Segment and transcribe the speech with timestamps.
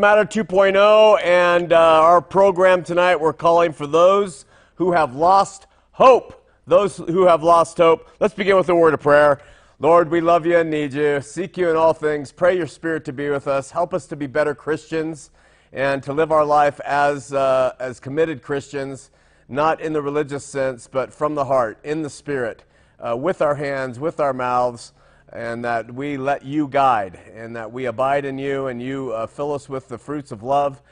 [0.00, 4.44] Matter 2.0 and uh, our program tonight, we're calling for those
[4.76, 6.48] who have lost hope.
[6.68, 8.08] Those who have lost hope.
[8.20, 9.40] Let's begin with a word of prayer.
[9.80, 11.20] Lord, we love you and need you.
[11.20, 12.30] Seek you in all things.
[12.30, 13.72] Pray your spirit to be with us.
[13.72, 15.32] Help us to be better Christians
[15.72, 19.10] and to live our life as, uh, as committed Christians,
[19.48, 22.62] not in the religious sense, but from the heart, in the spirit,
[23.00, 24.92] uh, with our hands, with our mouths
[25.32, 29.26] and that we let you guide, and that we abide in you, and you uh,
[29.26, 30.82] fill us with the fruits of love.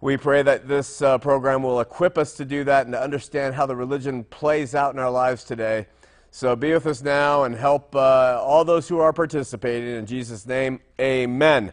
[0.00, 3.54] We pray that this uh, program will equip us to do that and to understand
[3.54, 5.86] how the religion plays out in our lives today.
[6.30, 9.90] So be with us now and help uh, all those who are participating.
[9.90, 11.72] In Jesus' name, amen.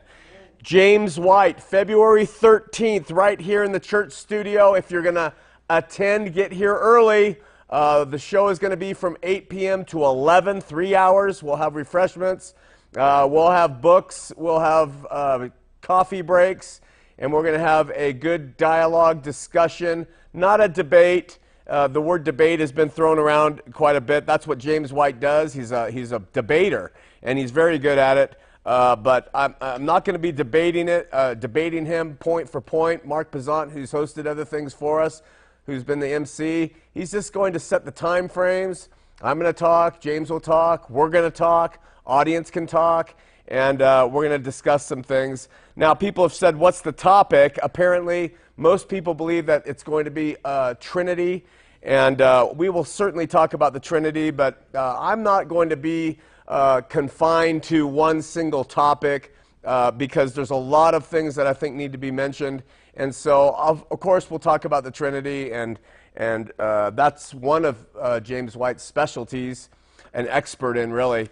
[0.61, 4.75] James White, February 13th, right here in the church studio.
[4.75, 5.33] If you're going to
[5.67, 7.37] attend, get here early.
[7.71, 9.85] Uh, the show is going to be from 8 p.m.
[9.85, 11.41] to 11, three hours.
[11.41, 12.53] We'll have refreshments.
[12.97, 14.33] Uh, we'll have books.
[14.35, 15.49] We'll have uh,
[15.81, 16.81] coffee breaks.
[17.17, 21.39] And we're going to have a good dialogue discussion, not a debate.
[21.65, 24.25] Uh, the word debate has been thrown around quite a bit.
[24.25, 25.53] That's what James White does.
[25.53, 26.91] He's a, he's a debater,
[27.21, 28.35] and he's very good at it.
[28.65, 32.59] Uh, but I'm, I'm, not going to be debating it, uh, debating him point for
[32.59, 33.05] point.
[33.05, 35.21] Mark Pezant, who's hosted other things for us,
[35.65, 36.73] who's been the MC.
[36.93, 38.89] He's just going to set the time frames.
[39.21, 43.13] I'm going to talk, James will talk, we're going to talk, audience can talk,
[43.47, 45.47] and uh, we're going to discuss some things.
[45.75, 47.59] Now, people have said, What's the topic?
[47.61, 51.45] Apparently, most people believe that it's going to be uh, Trinity,
[51.83, 55.77] and uh, we will certainly talk about the Trinity, but uh, I'm not going to
[55.77, 56.17] be
[56.47, 59.35] uh, confined to one single topic.
[59.63, 62.63] Uh, because there's a lot of things that I think need to be mentioned.
[62.95, 65.79] And so, of, of course, we'll talk about the Trinity, and,
[66.15, 69.69] and uh, that's one of uh, James White's specialties,
[70.13, 71.29] an expert in really.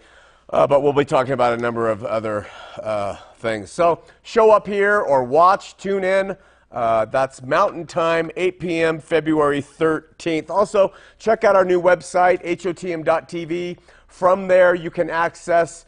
[0.48, 2.46] Uh, but we'll be talking about a number of other
[2.82, 3.70] uh, things.
[3.70, 6.36] So, show up here or watch, tune in.
[6.72, 10.50] Uh, that's Mountain Time, 8 p.m., February 13th.
[10.50, 13.78] Also, check out our new website, hotm.tv.
[14.06, 15.84] From there, you can access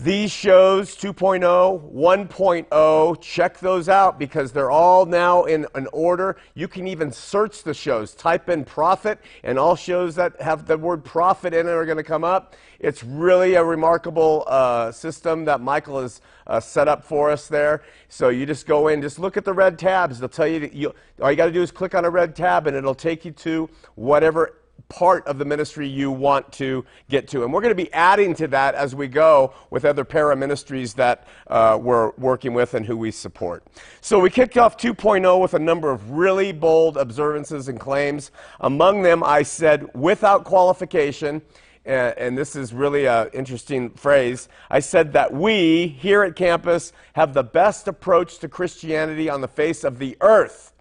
[0.00, 6.36] these shows 2.0, 1.0, check those out because they're all now in an order.
[6.54, 8.14] You can even search the shows.
[8.14, 11.96] Type in profit, and all shows that have the word profit in it are going
[11.96, 12.54] to come up.
[12.78, 17.82] It's really a remarkable uh, system that Michael has uh, set up for us there.
[18.08, 20.20] So you just go in, just look at the red tabs.
[20.20, 22.68] They'll tell you, you all you got to do is click on a red tab,
[22.68, 24.57] and it'll take you to whatever
[24.88, 27.44] part of the ministry you want to get to.
[27.44, 30.94] And we're going to be adding to that as we go with other para ministries
[30.94, 33.62] that uh, we're working with and who we support.
[34.00, 38.30] So we kicked off 2.0 with a number of really bold observances and claims.
[38.60, 41.42] Among them, I said, without qualification,
[41.84, 44.48] and this is really an interesting phrase.
[44.70, 49.48] I said that we here at campus have the best approach to Christianity on the
[49.48, 50.72] face of the earth.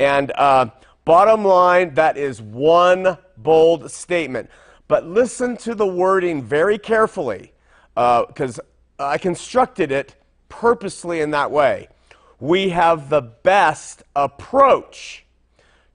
[0.00, 0.70] And uh,
[1.08, 4.50] Bottom line, that is one bold statement.
[4.88, 7.54] But listen to the wording very carefully,
[7.94, 8.62] because uh,
[9.06, 10.16] I constructed it
[10.50, 11.88] purposely in that way.
[12.40, 15.24] We have the best approach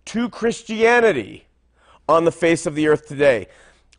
[0.06, 1.46] to Christianity
[2.10, 3.50] on the face of the earth today.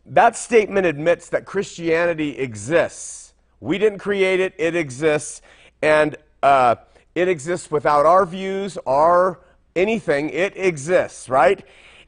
[0.05, 3.33] That statement admits that Christianity exists.
[3.61, 5.41] We didn't create it, it exists.
[5.81, 6.75] And uh,
[7.15, 9.39] it exists without our views, our
[9.75, 11.65] anything, it exists, right?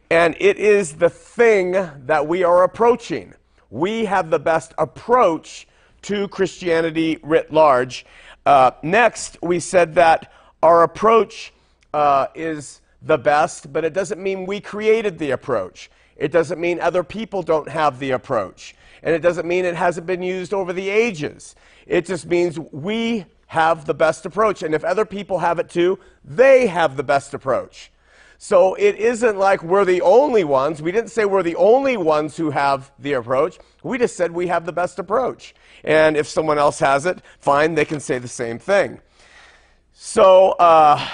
[0.10, 3.34] And it is the thing that we are approaching.
[3.70, 5.68] We have the best approach
[6.04, 8.06] to Christianity writ large.
[8.46, 10.32] Uh, next, we said that
[10.64, 11.52] our approach
[11.94, 15.92] uh, is the best, but it doesn't mean we created the approach.
[16.16, 18.76] It doesn't mean other people don't have the approach.
[19.04, 21.56] And it doesn't mean it hasn't been used over the ages.
[21.86, 24.62] It just means we have the best approach.
[24.62, 27.92] And if other people have it too, they have the best approach.
[28.38, 30.82] So it isn't like we're the only ones.
[30.82, 33.58] We didn't say we're the only ones who have the approach.
[33.82, 35.56] We just said we have the best approach.
[35.84, 39.00] And if someone else has it, fine, they can say the same thing.
[39.94, 41.08] So uh,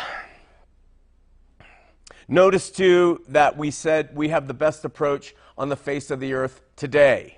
[2.28, 6.34] notice too that we said we have the best approach on the face of the
[6.34, 7.38] earth today.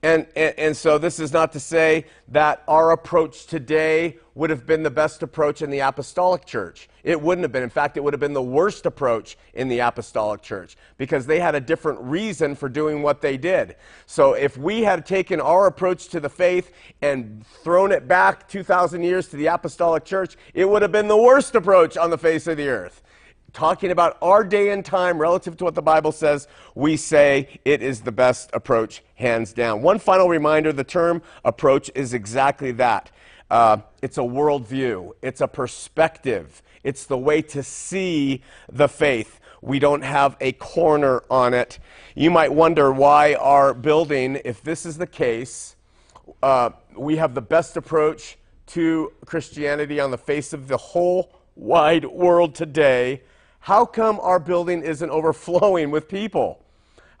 [0.00, 4.64] And, and, and, so this is not to say that our approach today would have
[4.64, 6.88] been the best approach in the apostolic church.
[7.02, 7.64] It wouldn't have been.
[7.64, 11.40] In fact, it would have been the worst approach in the apostolic church because they
[11.40, 13.74] had a different reason for doing what they did.
[14.06, 16.70] So if we had taken our approach to the faith
[17.02, 21.16] and thrown it back 2,000 years to the apostolic church, it would have been the
[21.16, 23.02] worst approach on the face of the earth
[23.52, 27.82] talking about our day and time relative to what the Bible says, we say it
[27.82, 29.82] is the best approach, hands down.
[29.82, 33.10] One final reminder the term approach is exactly that.
[33.50, 39.40] Uh, it's a worldview, it's a perspective, it's the way to see the faith.
[39.62, 41.78] We don't have a corner on it.
[42.14, 45.74] You might wonder why our building, if this is the case,
[46.42, 52.04] uh, we have the best approach to Christianity on the face of the whole wide
[52.04, 53.22] world today.
[53.60, 56.64] How come our building isn't overflowing with people?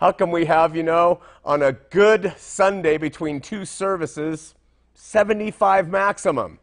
[0.00, 4.54] How come we have, you know, on a good Sunday between two services,
[4.94, 6.58] 75 maximum,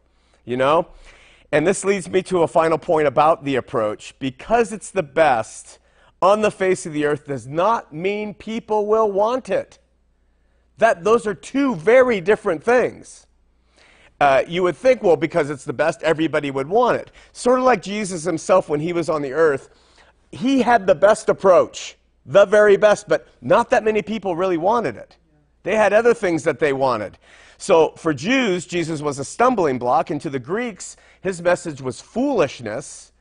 [0.45, 0.87] you know?
[1.51, 4.17] And this leads me to a final point about the approach.
[4.19, 5.79] Because it's the best
[6.21, 9.79] on the face of the earth does not mean people will want it.
[10.77, 13.27] That, those are two very different things.
[14.19, 17.11] Uh, you would think, well, because it's the best, everybody would want it.
[17.33, 19.69] Sort of like Jesus himself when he was on the earth,
[20.31, 24.95] he had the best approach, the very best, but not that many people really wanted
[24.95, 25.17] it.
[25.63, 27.17] They had other things that they wanted.
[27.57, 32.01] So for Jews, Jesus was a stumbling block, and to the Greeks, his message was
[32.01, 33.11] foolishness.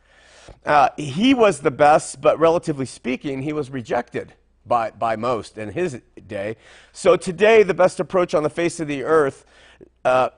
[0.65, 4.35] Uh, he was the best, but relatively speaking, he was rejected
[4.67, 6.57] by, by most in his day.
[6.93, 9.45] So today, the best approach on the face of the earth
[10.05, 10.31] uh,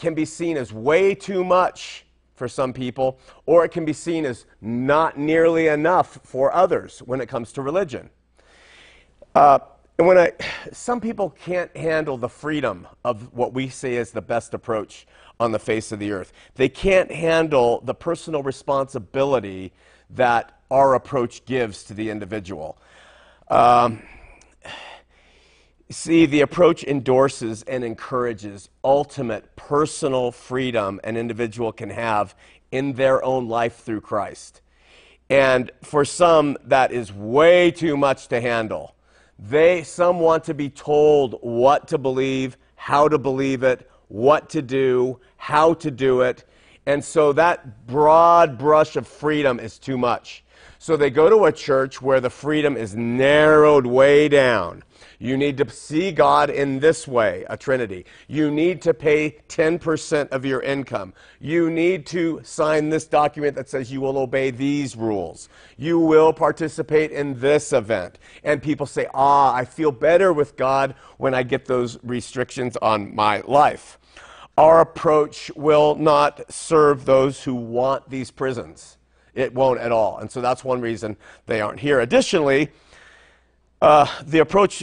[0.00, 4.24] can be seen as way too much for some people, or it can be seen
[4.24, 8.08] as not nearly enough for others when it comes to religion.
[9.34, 9.58] Uh,
[9.98, 10.32] and when I,
[10.72, 15.06] some people can't handle the freedom of what we say is the best approach
[15.38, 16.32] on the face of the earth.
[16.54, 19.74] They can't handle the personal responsibility
[20.08, 22.78] that our approach gives to the individual.
[23.48, 24.02] Um,
[25.90, 32.34] see, the approach endorses and encourages ultimate personal freedom an individual can have
[32.70, 34.62] in their own life through Christ.
[35.28, 38.94] And for some, that is way too much to handle.
[39.38, 44.62] They, some want to be told what to believe, how to believe it, what to
[44.62, 46.44] do, how to do it.
[46.86, 50.44] And so that broad brush of freedom is too much.
[50.78, 54.82] So they go to a church where the freedom is narrowed way down.
[55.22, 58.06] You need to see God in this way, a Trinity.
[58.26, 61.12] You need to pay 10% of your income.
[61.40, 65.50] You need to sign this document that says you will obey these rules.
[65.76, 68.18] You will participate in this event.
[68.44, 73.14] And people say, ah, I feel better with God when I get those restrictions on
[73.14, 73.98] my life.
[74.56, 78.96] Our approach will not serve those who want these prisons.
[79.34, 80.16] It won't at all.
[80.16, 82.00] And so that's one reason they aren't here.
[82.00, 82.70] Additionally,
[83.82, 84.82] uh, the approach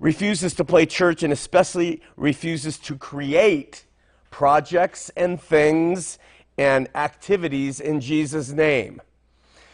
[0.00, 3.84] refuses to play church and especially refuses to create
[4.30, 6.18] projects and things
[6.58, 9.00] and activities in Jesus' name.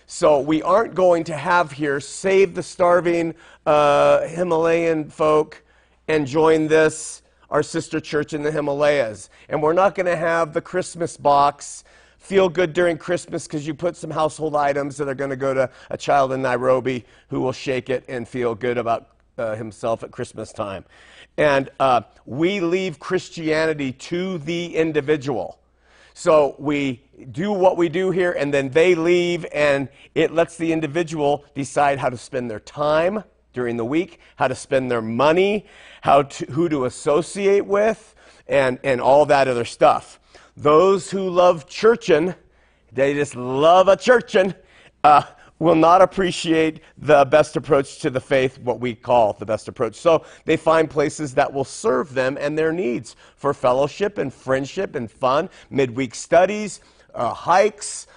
[0.07, 5.63] So we aren't going to have here save the starving uh, Himalayan folk
[6.09, 9.31] and join this, our sister church in the Himalayas.
[9.49, 11.85] And we're not going to have the Christmas box
[12.19, 15.55] feel good during Christmas because you put some household items that are going to go
[15.55, 19.09] to a child in Nairobi who will shake it and feel good about
[19.41, 20.85] uh, himself at Christmas time.
[21.37, 25.59] And uh, we leave Christianity to the individual.
[26.13, 30.73] So we do what we do here, and then they leave, and it lets the
[30.73, 35.67] individual decide how to spend their time during the week, how to spend their money,
[36.03, 38.15] how to, who to associate with,
[38.47, 40.21] and, and all that other stuff.
[40.57, 42.35] Those who love churchin',
[42.93, 44.55] they just love a churchin',
[45.03, 45.23] uh,
[45.61, 49.95] will not appreciate the best approach to the faith, what we call the best approach.
[49.95, 54.97] So they find places that will serve them and their needs for fellowship and friendship
[54.97, 56.81] and fun, midweek studies,
[57.15, 58.09] uh, hikes,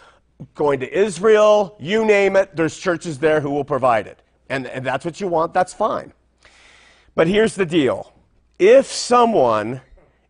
[0.55, 4.19] going to Israel, you name it, there's churches there who will provide it.
[4.49, 6.13] And, and that's what you want, that's fine.
[7.15, 8.13] But here's the deal
[8.57, 9.81] if someone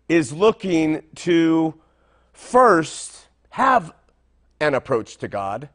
[0.10, 1.76] is looking to
[2.32, 3.94] first have
[4.60, 5.70] an approach to God,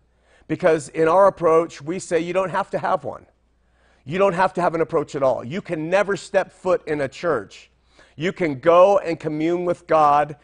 [0.49, 3.27] because in our approach, we say you don't have to have one.
[4.05, 5.45] You don't have to have an approach at all.
[5.45, 7.71] You can never step foot in a church.
[8.17, 10.37] You can go and commune with God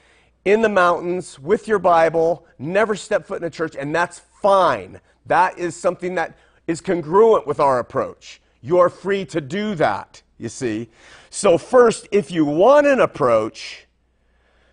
[0.44, 5.00] in the mountains with your Bible, never step foot in a church, and that's fine.
[5.26, 8.42] That is something that is congruent with our approach.
[8.60, 10.90] You're free to do that, you see.
[11.30, 13.86] So, first, if you want an approach,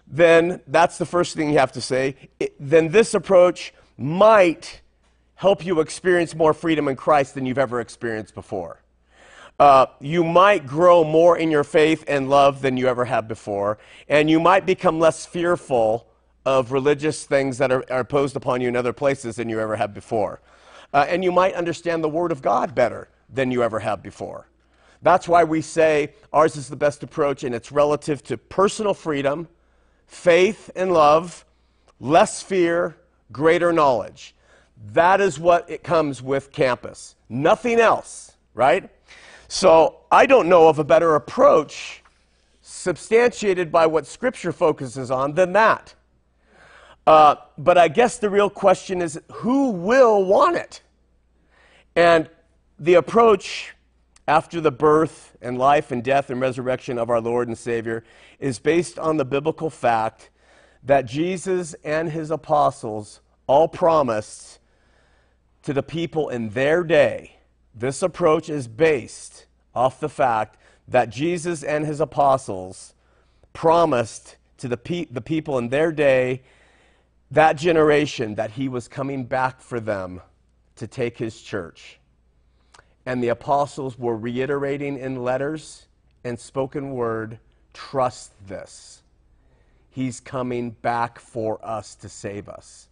[0.05, 2.15] then that's the first thing you have to say.
[2.39, 4.80] It, then this approach might
[5.41, 8.79] help you experience more freedom in Christ than you've ever experienced before.
[9.59, 13.79] Uh, you might grow more in your faith and love than you ever have before,
[14.07, 16.05] and you might become less fearful
[16.45, 19.75] of religious things that are, are posed upon you in other places than you ever
[19.75, 20.41] have before.
[20.93, 24.47] Uh, and you might understand the Word of God better than you ever have before.
[25.01, 29.47] That's why we say ours is the best approach, and it's relative to personal freedom
[30.05, 31.45] faith and love,
[31.99, 32.95] less fear,
[33.31, 34.35] greater knowledge.
[34.93, 37.15] That is what it comes with campus.
[37.29, 38.89] Nothing else, right?
[39.47, 42.01] So I don't know of a better approach
[42.61, 45.93] substantiated by what Scripture focuses on than that.
[47.05, 50.81] Uh, but I guess the real question is who will want it?
[51.95, 52.29] And
[52.79, 53.73] the approach
[54.27, 58.03] after the birth and life and death and resurrection of our Lord and Savior
[58.39, 60.29] is based on the biblical fact
[60.83, 64.59] that Jesus and his apostles all promised
[65.63, 67.37] to the people in their day.
[67.73, 72.93] This approach is based off the fact that Jesus and his apostles
[73.53, 76.41] promised to the, pe- the people in their day,
[77.29, 80.21] that generation, that he was coming back for them
[80.75, 81.99] to take his church.
[83.05, 85.85] And the apostles were reiterating in letters
[86.23, 87.39] and spoken word
[87.73, 89.01] trust this.
[89.89, 92.87] He's coming back for us to save us.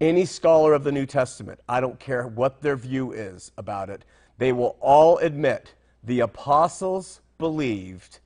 [0.00, 4.04] Any scholar of the New Testament, I don't care what their view is about it,
[4.38, 8.18] they will all admit the apostles believed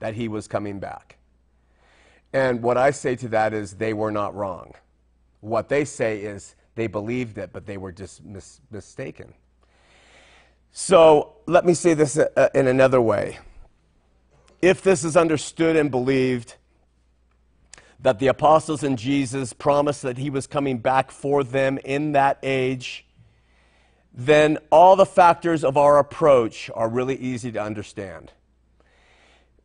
[0.00, 1.16] that he was coming back.
[2.32, 4.74] And what I say to that is they were not wrong.
[5.40, 9.32] What they say is they believed it, but they were just mis- mistaken.
[10.70, 13.38] So let me say this uh, in another way.
[14.60, 16.56] If this is understood and believed,
[18.00, 22.38] that the apostles and Jesus promised that he was coming back for them in that
[22.42, 23.06] age,
[24.12, 28.32] then all the factors of our approach are really easy to understand.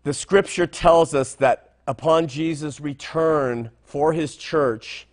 [0.04, 5.08] The scripture tells us that upon Jesus' return for his church,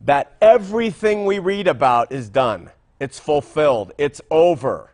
[0.00, 2.70] that everything we read about is done.
[2.98, 3.92] It's fulfilled.
[3.98, 4.90] It's over.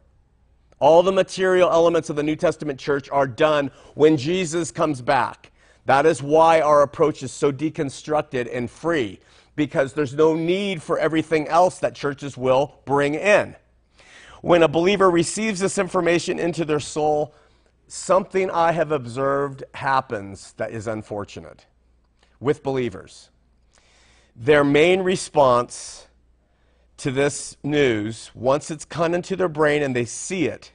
[0.81, 5.51] All the material elements of the New Testament church are done when Jesus comes back.
[5.89, 9.21] That is why our approach is so deconstructed and free,
[9.57, 13.57] because there's no need for everything else that churches will bring in.
[14.43, 17.35] When a believer receives this information into their soul,
[17.87, 21.65] something I have observed happens that is unfortunate
[22.39, 23.31] with believers.
[24.37, 26.07] Their main response
[26.99, 30.71] to this news, once it's come into their brain and they see it,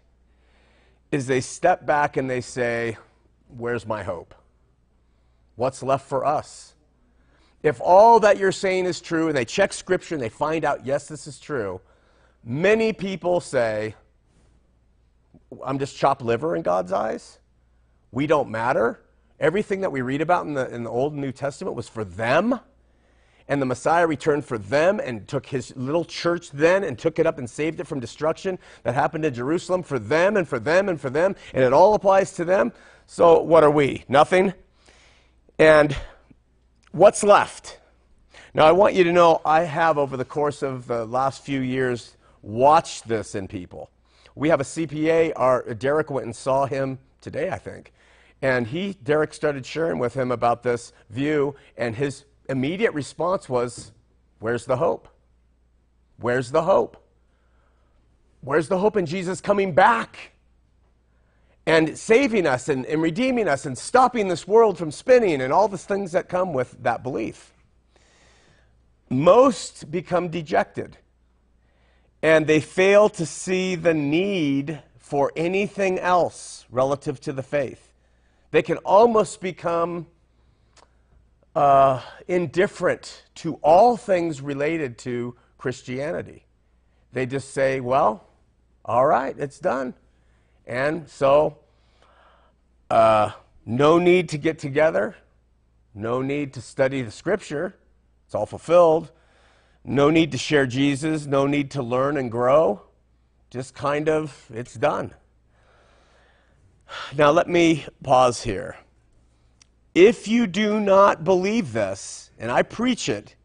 [1.12, 2.98] is they step back and they say,
[3.48, 4.34] Where's my hope?
[5.56, 6.74] What's left for us?
[7.62, 10.86] If all that you're saying is true and they check scripture and they find out,
[10.86, 11.80] yes, this is true,
[12.44, 13.96] many people say,
[15.66, 17.40] I'm just chopped liver in God's eyes.
[18.12, 19.02] We don't matter.
[19.40, 22.04] Everything that we read about in the, in the Old and New Testament was for
[22.04, 22.60] them.
[23.48, 27.28] And the Messiah returned for them and took his little church then and took it
[27.28, 30.90] up and saved it from destruction that happened in Jerusalem for them and for them
[30.90, 31.36] and for them.
[31.54, 32.72] And it all applies to them.
[33.06, 34.06] So what are we?
[34.08, 34.54] Nothing?
[35.60, 35.96] And
[36.92, 37.80] what's left?
[38.54, 41.62] Now, I want you to know I have, over the course of the last few
[41.62, 43.90] years, watched this in people.
[44.36, 47.94] We have a CPA, our, uh, Derek went and saw him today, I think.
[48.42, 53.92] And he, Derek started sharing with him about this view, and his immediate response was,
[54.40, 55.08] Where's the hope?
[56.18, 56.98] Where's the hope?
[58.42, 60.33] Where's the hope in Jesus coming back?
[61.66, 65.68] And saving us and, and redeeming us and stopping this world from spinning and all
[65.68, 67.54] the things that come with that belief.
[69.10, 70.98] Most become dejected
[72.24, 77.92] and they fail to see the need for anything else relative to the faith.
[78.52, 80.08] They can almost become
[81.54, 86.46] uh, indifferent to all things related to Christianity.
[87.12, 88.26] They just say, well,
[88.86, 89.94] all right, it's done.
[90.66, 91.58] And so,
[92.90, 93.32] uh,
[93.66, 95.16] no need to get together,
[95.94, 97.76] no need to study the scripture,
[98.26, 99.12] it's all fulfilled.
[99.86, 102.82] No need to share Jesus, no need to learn and grow.
[103.50, 105.14] Just kind of, it's done.
[107.16, 108.78] Now, let me pause here.
[109.94, 113.36] If you do not believe this, and I preach it,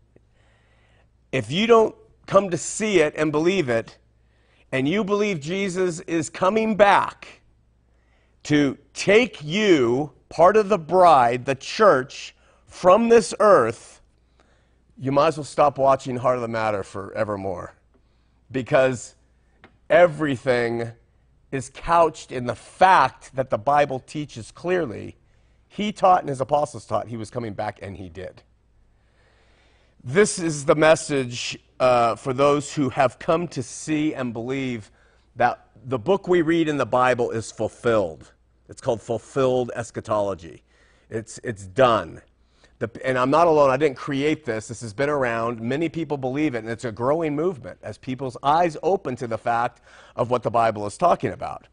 [1.32, 1.94] if you don't
[2.26, 3.98] come to see it and believe it,
[4.72, 7.40] and you believe Jesus is coming back
[8.44, 12.34] to take you, part of the bride, the church,
[12.66, 14.00] from this earth,
[14.98, 17.74] you might as well stop watching Heart of the Matter forevermore.
[18.50, 19.14] Because
[19.90, 20.90] everything
[21.50, 25.16] is couched in the fact that the Bible teaches clearly.
[25.68, 28.42] He taught and his apostles taught he was coming back, and he did.
[30.02, 34.90] This is the message uh, for those who have come to see and believe
[35.36, 38.32] that the book we read in the Bible is fulfilled.
[38.68, 40.62] It's called fulfilled eschatology.
[41.10, 42.20] It's, it's done.
[42.80, 44.68] The, and I'm not alone, I didn't create this.
[44.68, 45.60] This has been around.
[45.60, 49.38] Many people believe it, and it's a growing movement as people's eyes open to the
[49.38, 49.80] fact
[50.14, 51.66] of what the Bible is talking about.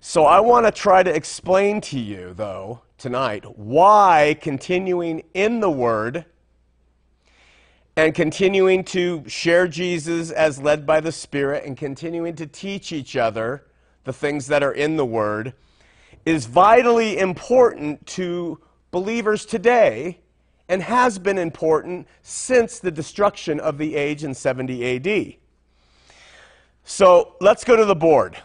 [0.00, 5.70] So I want to try to explain to you, though, tonight, why continuing in the
[5.70, 6.24] Word
[7.96, 13.16] and continuing to share Jesus as led by the Spirit and continuing to teach each
[13.16, 13.64] other
[14.04, 15.54] the things that are in the Word
[16.24, 18.58] is vitally important to
[18.90, 20.18] believers today
[20.68, 25.34] and has been important since the destruction of the age in 70 AD.
[26.84, 28.36] So let's go to the board.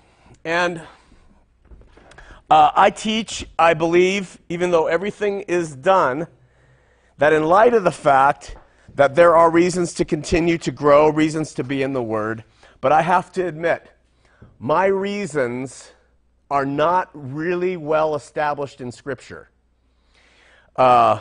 [0.44, 0.82] And
[2.50, 6.28] uh, I teach, I believe, even though everything is done,
[7.18, 8.56] that in light of the fact
[8.96, 12.44] that there are reasons to continue to grow, reasons to be in the Word,
[12.82, 13.92] but I have to admit,
[14.58, 15.92] my reasons
[16.50, 19.50] are not really well established in Scripture.
[20.76, 21.20] Uh,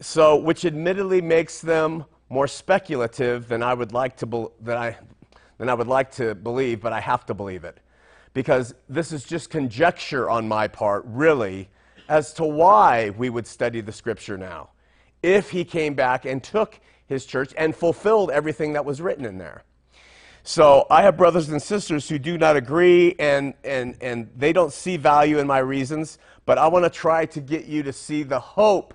[0.00, 4.96] so, which admittedly makes them more speculative than I would like to be- than I
[5.58, 7.78] than I would like to believe, but I have to believe it
[8.34, 11.68] because this is just conjecture on my part, really,
[12.08, 14.70] as to why we would study the Scripture now.
[15.22, 19.38] If he came back and took his church and fulfilled everything that was written in
[19.38, 19.64] there.
[20.44, 24.72] So I have brothers and sisters who do not agree and, and, and they don't
[24.72, 28.24] see value in my reasons, but I want to try to get you to see
[28.24, 28.94] the hope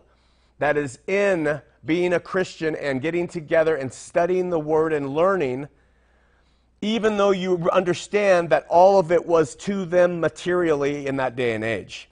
[0.60, 5.70] that is in being a Christian and getting together and studying the Word and learning,
[6.82, 11.56] even though you understand that all of it was to them materially in that day
[11.56, 12.10] and age.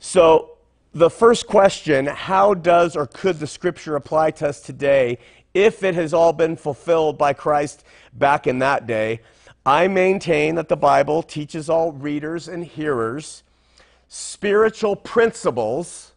[0.00, 0.51] So,
[0.94, 5.18] the first question how does or could the Scripture apply to us today
[5.54, 9.20] if it has all been fulfilled by Christ back in that day?
[9.64, 13.42] I maintain that the Bible teaches all readers and hearers
[14.08, 16.12] spiritual principles,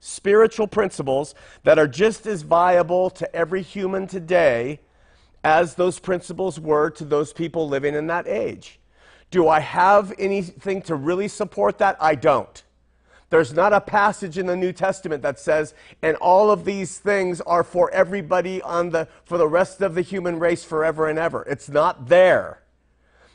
[0.00, 4.80] spiritual principles that are just as viable to every human today
[5.44, 8.80] as those principles were to those people living in that age.
[9.30, 11.98] Do I have anything to really support that?
[12.00, 12.62] I don't.
[13.32, 17.40] There's not a passage in the New Testament that says, and all of these things
[17.40, 21.42] are for everybody on the, for the rest of the human race forever and ever.
[21.44, 22.60] It's not there.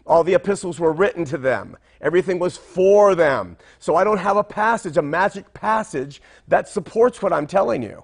[0.06, 1.78] All the epistles were written to them.
[2.00, 3.58] Everything was for them.
[3.80, 8.04] So I don't have a passage, a magic passage that supports what I'm telling you.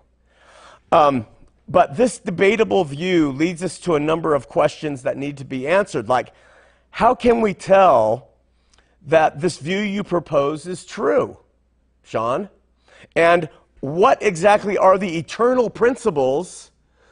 [0.92, 1.28] Um,
[1.68, 5.68] but this debatable view leads us to a number of questions that need to be
[5.68, 6.10] answered.
[6.10, 6.34] Like,
[6.90, 8.30] how can we tell
[9.06, 11.38] that this view you propose is true?
[12.04, 12.50] Sean?
[13.16, 16.72] And what exactly are the eternal principles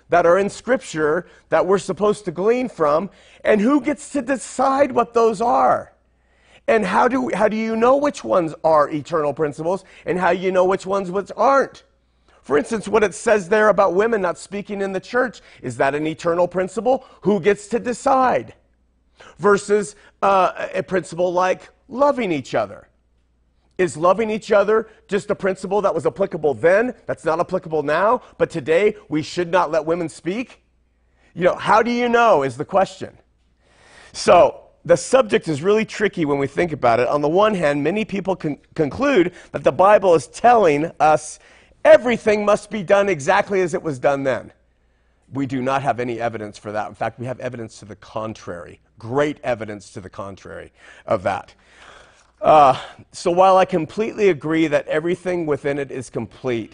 [0.09, 3.09] that are in Scripture that we're supposed to glean from?
[3.43, 5.93] And who gets to decide what those are?
[6.67, 10.51] And how do, how do you know which ones are eternal principles and how you
[10.51, 11.83] know which ones which aren't?
[12.41, 15.95] For instance, what it says there about women not speaking in the church, is that
[15.95, 17.05] an eternal principle?
[17.21, 18.53] Who gets to decide?
[19.37, 22.87] Versus uh, a principle like loving each other.
[23.81, 28.21] Is loving each other just a principle that was applicable then, that's not applicable now,
[28.37, 30.61] but today we should not let women speak?
[31.33, 33.17] You know, how do you know is the question.
[34.13, 37.07] So, the subject is really tricky when we think about it.
[37.07, 41.39] On the one hand, many people con- conclude that the Bible is telling us
[41.83, 44.51] everything must be done exactly as it was done then.
[45.33, 46.87] We do not have any evidence for that.
[46.87, 50.71] In fact, we have evidence to the contrary, great evidence to the contrary
[51.07, 51.55] of that.
[52.41, 52.75] Uh,
[53.11, 56.73] so while I completely agree that everything within it is complete,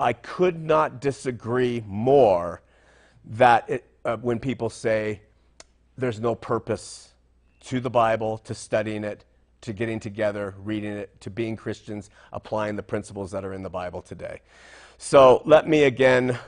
[0.00, 2.62] I could not disagree more
[3.26, 5.20] that it, uh, when people say
[5.98, 7.10] there's no purpose
[7.64, 9.26] to the Bible, to studying it,
[9.60, 13.70] to getting together, reading it, to being Christians, applying the principles that are in the
[13.70, 14.40] Bible today.
[14.96, 16.38] So let me again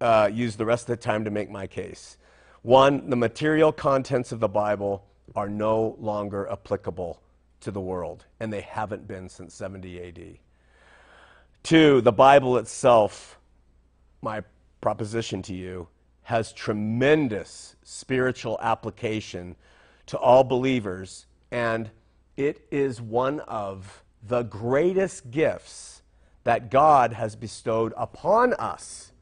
[0.00, 2.16] uh, use the rest of the time to make my case.
[2.62, 5.04] One, the material contents of the Bible
[5.36, 7.20] are no longer applicable
[7.64, 10.38] to the world, and they haven't been since 70 AD.
[11.62, 13.38] Two, the Bible itself,
[14.22, 14.42] my
[14.80, 15.88] proposition to you,
[16.22, 19.56] has tremendous spiritual application
[20.06, 21.90] to all believers, and
[22.36, 26.02] it is one of the greatest gifts
[26.44, 29.12] that God has bestowed upon us.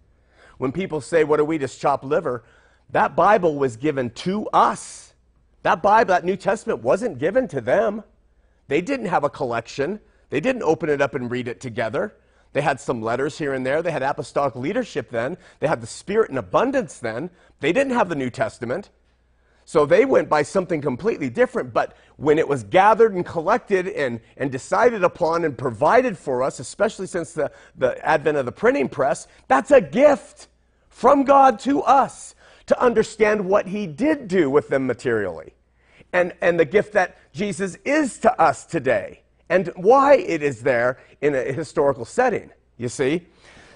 [0.59, 2.45] When people say, What are we, just chop liver?
[2.91, 5.15] That Bible was given to us.
[5.63, 8.03] That Bible, that New Testament, wasn't given to them.
[8.73, 12.15] They didn't have a collection, they didn't open it up and read it together.
[12.55, 13.83] They had some letters here and there.
[13.83, 15.37] They had apostolic leadership then.
[15.61, 17.29] They had the Spirit in abundance then.
[17.61, 18.89] They didn't have the New Testament.
[19.67, 21.75] So they went by something completely different.
[21.75, 26.59] But when it was gathered and collected and, and decided upon and provided for us,
[26.59, 30.49] especially since the, the advent of the printing press, that's a gift
[30.89, 32.35] from God to us
[32.69, 35.53] to understand what He did do with them materially.
[36.15, 40.99] And, and the gift that Jesus is to us today and why it is there
[41.21, 43.27] in a historical setting, you see?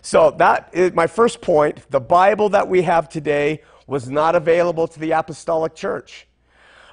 [0.02, 1.90] So that is my first point.
[1.90, 6.26] The Bible that we have today was not available to the apostolic church.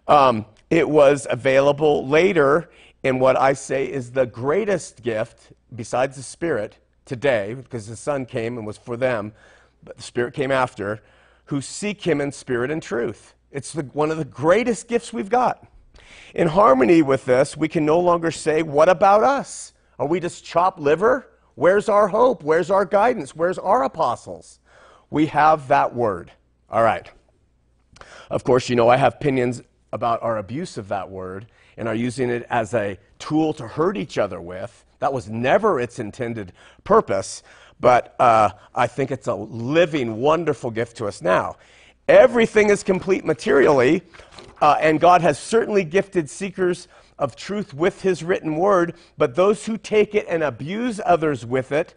[0.07, 2.69] Um, it was available later
[3.03, 8.25] in what I say is the greatest gift, besides the Spirit, today, because the Son
[8.25, 9.33] came and was for them,
[9.83, 11.01] but the Spirit came after,
[11.45, 13.33] who seek Him in spirit and truth.
[13.51, 15.67] It's the, one of the greatest gifts we've got.
[16.33, 19.73] In harmony with this, we can no longer say, What about us?
[19.99, 21.27] Are we just chopped liver?
[21.55, 22.43] Where's our hope?
[22.43, 23.35] Where's our guidance?
[23.35, 24.59] Where's our apostles?
[25.11, 26.31] We have that word.
[26.69, 27.09] All right.
[28.31, 31.45] Of course, you know I have opinions about our abuse of that word
[31.77, 34.83] and are using it as a tool to hurt each other with.
[34.99, 36.53] That was never its intended
[36.83, 37.43] purpose,
[37.79, 41.57] but uh, I think it's a living, wonderful gift to us now.
[42.07, 44.03] Everything is complete materially,
[44.61, 49.65] uh, and God has certainly gifted seekers of truth with His written word, but those
[49.65, 51.95] who take it and abuse others with it,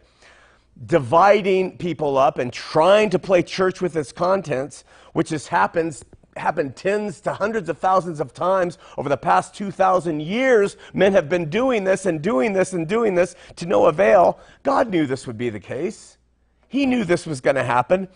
[0.85, 6.01] dividing people up and trying to play church with its contents, which has happened,
[6.37, 10.77] happened tens to hundreds of thousands of times over the past 2,000 years.
[10.95, 14.39] Men have been doing this and doing this and doing this to no avail.
[14.63, 16.17] God knew this would be the case.
[16.69, 18.09] He knew this was going to happen.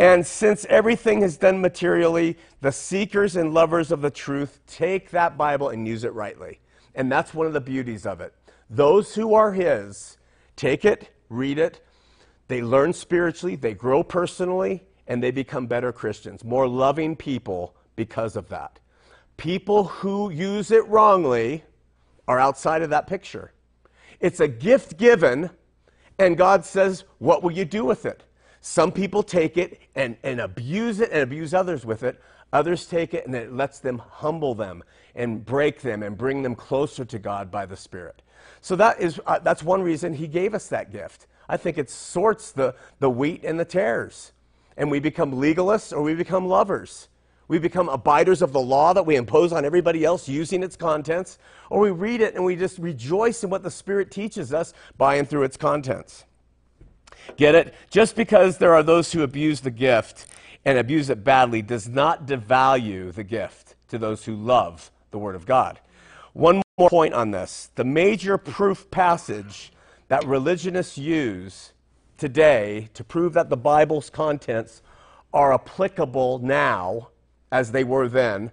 [0.00, 5.36] And since everything is done materially, the seekers and lovers of the truth take that
[5.36, 6.58] Bible and use it rightly.
[6.94, 8.34] And that's one of the beauties of it.
[8.70, 10.16] Those who are His
[10.56, 11.84] take it, read it,
[12.48, 18.36] they learn spiritually, they grow personally, and they become better Christians, more loving people because
[18.36, 18.78] of that.
[19.36, 21.62] People who use it wrongly
[22.26, 23.52] are outside of that picture.
[24.18, 25.50] It's a gift given,
[26.18, 28.22] and God says, What will you do with it?
[28.60, 32.20] Some people take it and, and abuse it and abuse others with it.
[32.52, 34.82] Others take it and it lets them humble them
[35.14, 38.22] and break them and bring them closer to God by the Spirit.
[38.60, 41.26] So that is, uh, that's one reason He gave us that gift.
[41.48, 44.32] I think it sorts the, the wheat and the tares.
[44.76, 47.08] And we become legalists or we become lovers.
[47.48, 51.36] We become abiders of the law that we impose on everybody else using its contents,
[51.68, 55.16] or we read it and we just rejoice in what the Spirit teaches us by
[55.16, 56.26] and through its contents.
[57.36, 57.74] Get it?
[57.90, 60.26] Just because there are those who abuse the gift
[60.64, 65.34] and abuse it badly does not devalue the gift to those who love the Word
[65.34, 65.80] of God.
[66.32, 67.70] One more point on this.
[67.74, 69.72] The major proof passage
[70.08, 71.72] that religionists use
[72.18, 74.82] today to prove that the Bible's contents
[75.32, 77.08] are applicable now
[77.52, 78.50] as they were then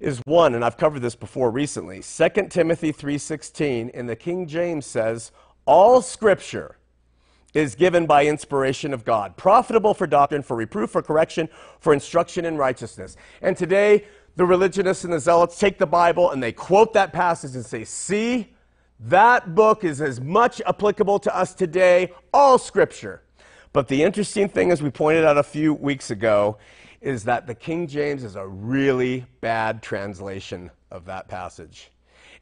[0.00, 4.86] is one and I've covered this before recently 2 Timothy 3:16 in the King James
[4.86, 5.30] says
[5.66, 6.76] all scripture
[7.54, 12.44] is given by inspiration of God profitable for doctrine for reproof for correction for instruction
[12.44, 14.04] in righteousness and today
[14.36, 17.84] the religionists and the zealots take the Bible and they quote that passage and say
[17.84, 18.54] see
[19.00, 23.22] that book is as much applicable to us today, all scripture.
[23.72, 26.58] But the interesting thing, as we pointed out a few weeks ago,
[27.00, 31.90] is that the King James is a really bad translation of that passage.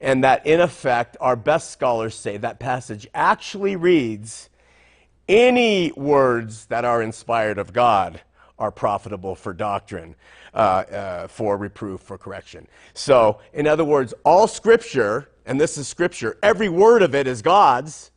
[0.00, 4.50] And that, in effect, our best scholars say that passage actually reads
[5.28, 8.20] any words that are inspired of God
[8.58, 10.16] are profitable for doctrine,
[10.54, 12.66] uh, uh, for reproof, for correction.
[12.94, 17.40] So, in other words, all scripture and this is scripture, every word of it is
[17.40, 18.10] God's,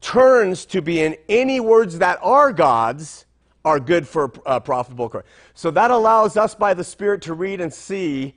[0.00, 3.26] turns to being any words that are God's
[3.62, 5.22] are good for uh, profitable.
[5.52, 8.34] So that allows us by the Spirit to read and see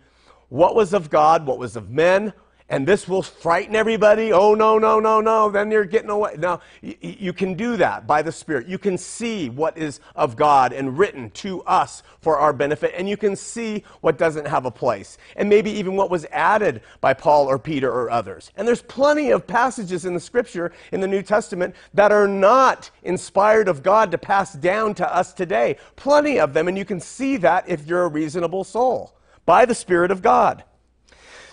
[0.49, 2.33] what was of God, what was of men,
[2.67, 4.33] and this will frighten everybody.
[4.33, 5.49] Oh, no, no, no, no.
[5.49, 6.35] Then you're getting away.
[6.37, 8.67] Now, y- you can do that by the Spirit.
[8.67, 13.07] You can see what is of God and written to us for our benefit, and
[13.07, 17.13] you can see what doesn't have a place, and maybe even what was added by
[17.13, 18.51] Paul or Peter or others.
[18.55, 22.89] And there's plenty of passages in the Scripture in the New Testament that are not
[23.03, 25.77] inspired of God to pass down to us today.
[25.97, 29.13] Plenty of them, and you can see that if you're a reasonable soul
[29.45, 30.63] by the Spirit of God.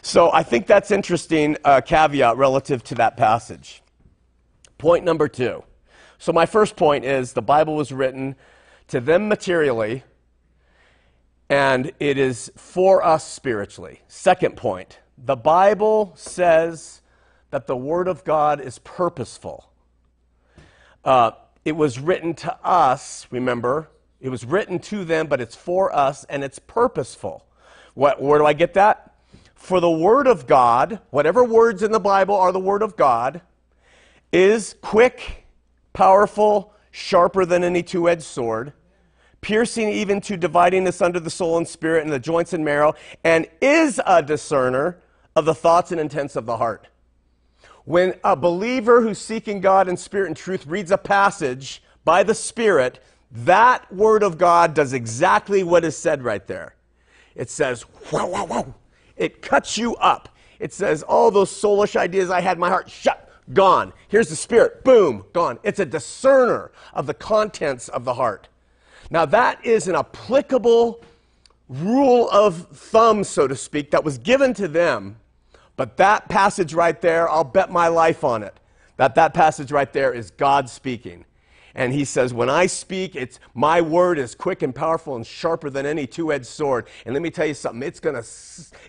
[0.04, 3.82] So I think that's interesting uh, caveat relative to that passage.
[4.76, 5.62] Point number two.
[6.18, 8.34] So my first point is the Bible was written
[8.88, 10.02] to them materially,
[11.48, 14.00] and it is for us spiritually.
[14.08, 17.00] Second point, the Bible says
[17.50, 19.70] that the Word of God is purposeful.
[21.04, 21.30] Uh,
[21.64, 23.88] it was written to us, remember?
[24.20, 27.46] It was written to them, but it's for us, and it's purposeful.
[27.94, 29.11] What, where do I get that?
[29.62, 33.42] For the Word of God, whatever words in the Bible are the Word of God,
[34.32, 35.46] is quick,
[35.92, 38.72] powerful, sharper than any two edged sword,
[39.40, 42.94] piercing even to dividing us under the soul and spirit and the joints and marrow,
[43.22, 44.98] and is a discerner
[45.36, 46.88] of the thoughts and intents of the heart.
[47.84, 52.34] When a believer who's seeking God in spirit and truth reads a passage by the
[52.34, 52.98] Spirit,
[53.30, 56.74] that word of God does exactly what is said right there.
[57.36, 58.74] It says, wow, wow, wow.
[59.16, 60.28] It cuts you up.
[60.58, 63.92] It says, all those soulish ideas I had in my heart, shut, gone.
[64.08, 65.58] Here's the Spirit, boom, gone.
[65.62, 68.48] It's a discerner of the contents of the heart.
[69.10, 71.02] Now, that is an applicable
[71.68, 75.16] rule of thumb, so to speak, that was given to them
[75.76, 78.54] but that passage right there, I'll bet my life on it,
[78.96, 81.24] that that passage right there is God speaking.
[81.74, 85.70] And he says, When I speak, it's my word is quick and powerful and sharper
[85.70, 86.86] than any two edged sword.
[87.06, 88.28] And let me tell you something, it's going to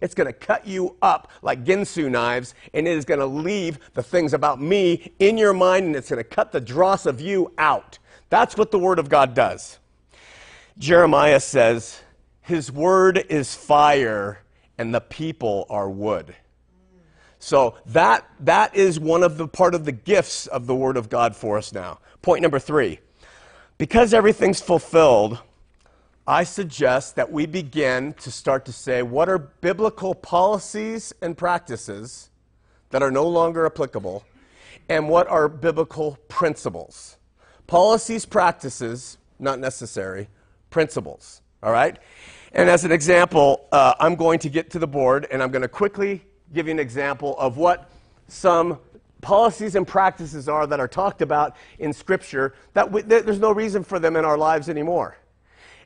[0.02, 4.04] it's gonna cut you up like Ginsu knives, and it is going to leave the
[4.04, 7.54] things about me in your mind, and it's going to cut the dross of you
[7.58, 8.00] out.
[8.30, 9.80] That's what the word of God does.
[10.78, 12.02] Jeremiah says,
[12.42, 14.40] His word is fire,
[14.78, 16.36] and the people are wood.
[17.44, 21.10] So that, that is one of the part of the gifts of the Word of
[21.10, 22.00] God for us now.
[22.22, 23.00] Point number three.
[23.78, 25.40] Because everything's fulfilled,
[26.26, 32.30] I suggest that we begin to start to say what are biblical policies and practices
[32.92, 34.24] that are no longer applicable,
[34.88, 37.18] and what are biblical principles.
[37.68, 40.30] Policies, practices, not necessary,
[40.70, 41.42] principles.
[41.62, 42.00] All right?
[42.54, 45.62] And as an example, uh, I'm going to get to the board and I'm going
[45.62, 47.90] to quickly give you an example of what
[48.28, 48.80] some
[49.22, 53.84] policies and practices are that are talked about in Scripture that we, there's no reason
[53.84, 55.18] for them in our lives anymore.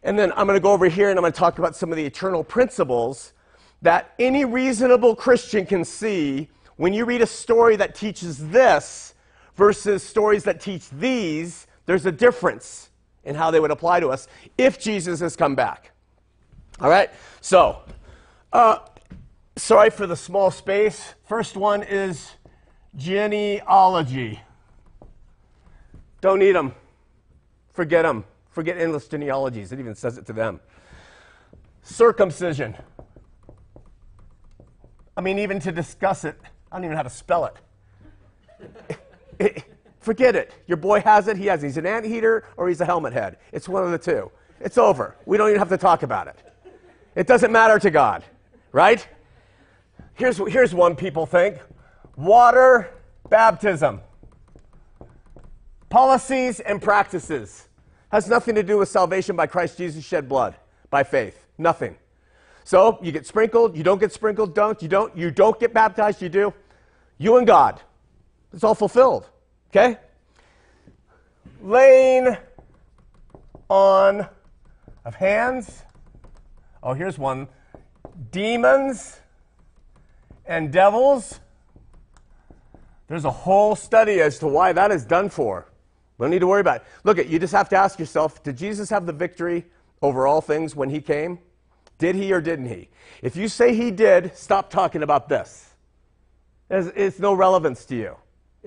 [0.04, 1.92] And then I'm going to go over here and I'm going to talk about some
[1.92, 3.34] of the eternal principles
[3.82, 9.14] that any reasonable Christian can see when you read a story that teaches this
[9.56, 12.90] versus stories that teach these, there's a difference
[13.24, 14.28] in how they would apply to us
[14.58, 15.92] if Jesus has come back.
[16.80, 17.10] All right?
[17.42, 17.82] So,
[18.54, 18.80] uh,
[19.58, 21.16] Sorry for the small space.
[21.26, 22.34] First one is
[22.96, 24.40] genealogy.
[26.22, 26.76] Don't need them.
[27.74, 28.24] Forget them.
[28.52, 29.72] Forget endless genealogies.
[29.72, 30.60] It even says it to them.
[31.82, 32.76] Circumcision.
[35.16, 36.40] I mean, even to discuss it,
[36.72, 37.52] I don't even know how to spell
[39.40, 39.66] it.
[40.00, 40.54] forget it.
[40.68, 41.68] Your boy has it, he has it.
[41.68, 43.38] He's an anteater or he's a helmet head.
[43.52, 44.30] It's one of the two.
[44.60, 45.16] It's over.
[45.26, 46.36] We don't even have to talk about it.
[47.16, 48.24] It doesn't matter to God,
[48.72, 49.08] right?
[50.18, 51.60] Here's, here's one people think
[52.16, 52.90] water
[53.30, 54.02] baptism.
[55.90, 57.68] Policies and practices.
[58.12, 60.56] Has nothing to do with salvation by Christ Jesus shed blood
[60.90, 61.46] by faith.
[61.58, 61.96] Nothing.
[62.64, 66.22] So you get sprinkled, you don't get sprinkled, don't, you don't, you don't get baptized,
[66.22, 66.54] you do.
[67.18, 67.82] You and God.
[68.54, 69.30] It's all fulfilled.
[69.70, 69.98] Okay?
[71.62, 72.36] Laying
[73.70, 74.28] on
[75.06, 75.84] of hands.
[76.82, 77.48] Oh, here's one.
[78.32, 79.20] Demons
[80.48, 81.40] and devils.
[83.08, 85.68] There's a whole study as to why that is done for.
[86.18, 86.88] We don't need to worry about it.
[87.04, 89.66] Look, at you just have to ask yourself did Jesus have the victory
[90.02, 91.40] over all things when he came?
[91.98, 92.90] Did he or didn't he?
[93.22, 95.74] If you say he did, stop talking about this.
[96.70, 98.16] It's, it's no relevance to you.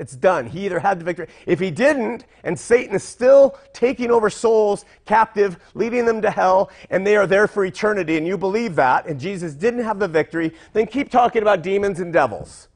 [0.00, 0.46] It's done.
[0.46, 1.26] He either had the victory.
[1.44, 6.70] If he didn't, and Satan is still taking over souls captive, leading them to hell,
[6.88, 10.08] and they are there for eternity, and you believe that, and Jesus didn't have the
[10.08, 12.68] victory, then keep talking about demons and devils.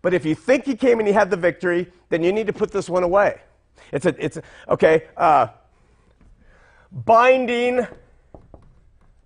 [0.00, 2.54] But if you think he came and he had the victory, then you need to
[2.54, 3.42] put this one away.
[3.92, 5.08] It's a, it's a, okay.
[5.14, 5.48] Uh,
[6.90, 7.86] binding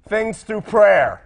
[0.08, 1.22] things through prayer.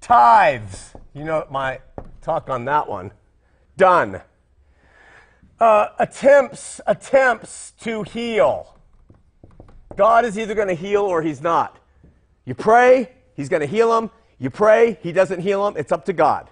[0.00, 0.92] Tithes.
[1.14, 1.80] You know my
[2.22, 3.10] talk on that one
[3.78, 4.20] done.
[5.58, 8.76] Uh, attempts, attempts to heal.
[9.96, 11.78] God is either going to heal or he's not.
[12.44, 14.10] You pray, he's going to heal him.
[14.38, 15.74] You pray, he doesn't heal him.
[15.76, 16.50] It's up to God.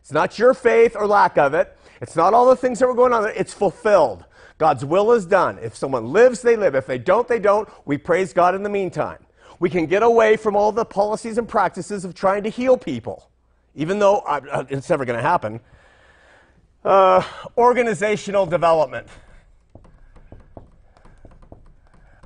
[0.00, 1.76] It's not your faith or lack of it.
[2.00, 3.32] It's not all the things that were going on there.
[3.32, 4.24] It's fulfilled.
[4.56, 5.58] God's will is done.
[5.60, 6.74] If someone lives, they live.
[6.74, 7.68] If they don't, they don't.
[7.84, 9.18] We praise God in the meantime.
[9.60, 13.30] We can get away from all the policies and practices of trying to heal people,
[13.74, 15.60] even though uh, it's never going to happen.
[16.84, 17.22] Uh,
[17.56, 19.06] organizational development.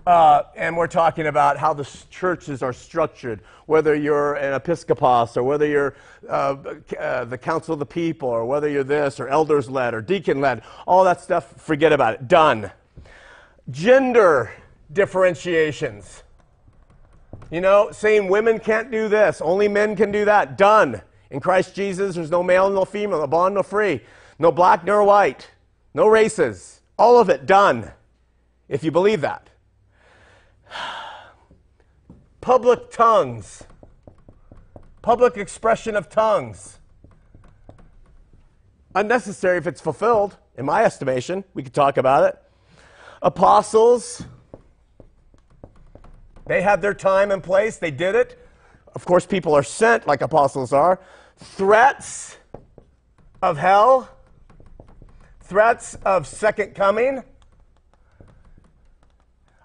[0.06, 5.42] Uh, and we're talking about how the churches are structured, whether you're an episcopos or
[5.44, 5.94] whether you're
[6.28, 6.56] uh,
[6.98, 10.40] uh, the council of the people or whether you're this or elders led or deacon
[10.40, 10.62] led.
[10.86, 12.28] All that stuff, forget about it.
[12.28, 12.70] Done.
[13.70, 14.52] Gender
[14.92, 16.24] differentiations.
[17.50, 20.58] You know, saying women can't do this, only men can do that.
[20.58, 21.00] Done.
[21.30, 24.02] In Christ Jesus, there's no male, and no female, no bond, no free,
[24.42, 25.48] no black nor white,
[25.94, 26.80] no races.
[26.98, 27.92] All of it done,
[28.68, 29.48] if you believe that.
[32.40, 33.62] Public tongues,
[35.00, 36.80] public expression of tongues.
[38.96, 41.44] Unnecessary if it's fulfilled, in my estimation.
[41.54, 42.36] We could talk about it.
[43.22, 44.24] Apostles,
[46.46, 48.44] they had their time and place, they did it.
[48.92, 51.00] Of course, people are sent like apostles are.
[51.36, 52.36] Threats
[53.40, 54.10] of hell,
[55.52, 57.22] threats of second coming.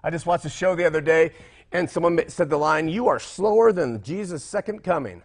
[0.04, 1.32] I just watched a show the other day,
[1.72, 5.22] and someone said the line, You are slower than Jesus' second coming.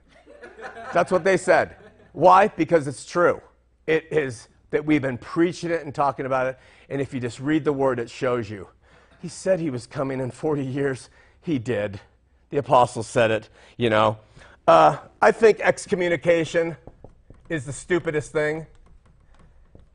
[0.94, 1.76] That's what they said.
[2.14, 2.48] Why?
[2.48, 3.42] Because it's true.
[3.88, 7.42] It is that we've been preaching it and talking about it, and if you just
[7.42, 8.70] read the word, it shows you.
[9.22, 11.10] He said he was coming in 40 years.
[11.42, 12.00] He did.
[12.52, 14.18] The apostles said it, you know.
[14.66, 16.78] Uh, I think excommunication
[17.50, 18.66] is the stupidest thing,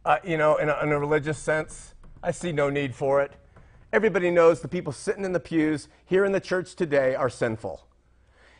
[0.08, 1.94] uh, you know, in a, in a religious sense.
[2.22, 3.32] I see no need for it.
[3.92, 7.86] Everybody knows the people sitting in the pews here in the church today are sinful.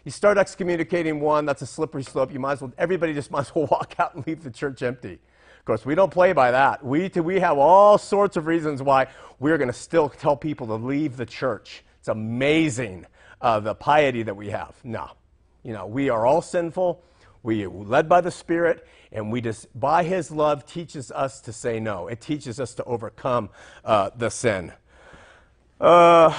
[0.05, 2.35] You start excommunicating one, that's a slippery slope.
[2.35, 4.83] You might as well, everybody just might as well walk out and leave the church
[4.83, 5.15] empty.
[5.59, 6.85] Of course, we don't play by that.
[6.85, 9.07] We, we have all sorts of reasons why
[9.39, 11.83] we're going to still tell people to leave the church.
[11.99, 13.07] It's amazing
[13.41, 14.77] uh, the piety that we have.
[14.85, 15.13] No.
[15.63, 17.03] You know, we are all sinful.
[17.43, 21.53] We are led by the Spirit, and we just, by His love, teaches us to
[21.53, 22.09] say no.
[22.09, 23.51] It teaches us to overcome
[23.85, 24.73] uh, the sin.
[25.81, 26.35] Uh,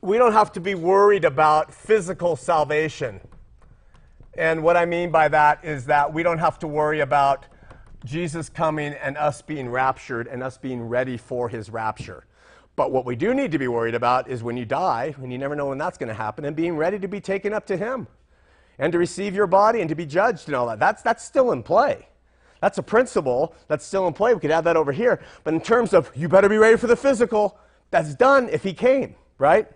[0.00, 3.20] we don't have to be worried about physical salvation.
[4.38, 7.44] And what I mean by that is that we don't have to worry about
[8.04, 12.24] Jesus coming and us being raptured and us being ready for his rapture.
[12.76, 15.38] But what we do need to be worried about is when you die, and you
[15.38, 17.76] never know when that's going to happen, and being ready to be taken up to
[17.76, 18.06] him
[18.78, 20.78] and to receive your body and to be judged and all that.
[20.78, 22.08] That's, that's still in play.
[22.60, 24.34] That's a principle that's still in play.
[24.34, 25.20] We could add that over here.
[25.44, 27.58] But in terms of you better be ready for the physical,
[27.90, 29.68] that's done if he came, right?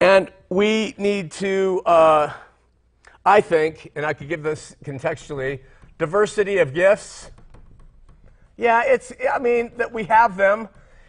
[0.00, 2.32] And we need to, uh,
[3.24, 5.60] I think, and I could give this contextually,
[5.98, 7.30] diversity of gifts.
[8.56, 10.68] Yeah, it's, I mean, that we have them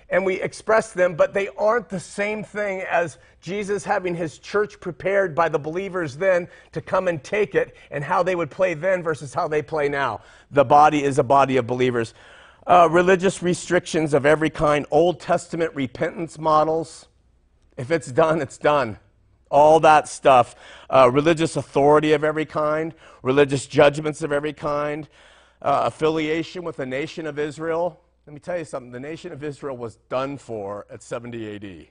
[0.09, 4.79] and we express them, but they aren't the same thing as Jesus having his church
[4.79, 8.73] prepared by the believers then to come and take it and how they would play
[8.73, 10.21] then versus how they play now.
[10.49, 12.13] The body is a body of believers
[12.65, 17.07] uh, religious restrictions of every kind, Old Testament repentance models.
[17.77, 18.99] If it's done, it's done.
[19.51, 20.55] All that stuff.
[20.89, 25.09] Uh, religious authority of every kind, religious judgments of every kind,
[25.61, 27.99] uh, affiliation with the nation of Israel.
[28.25, 31.87] Let me tell you something the nation of Israel was done for at 70 AD.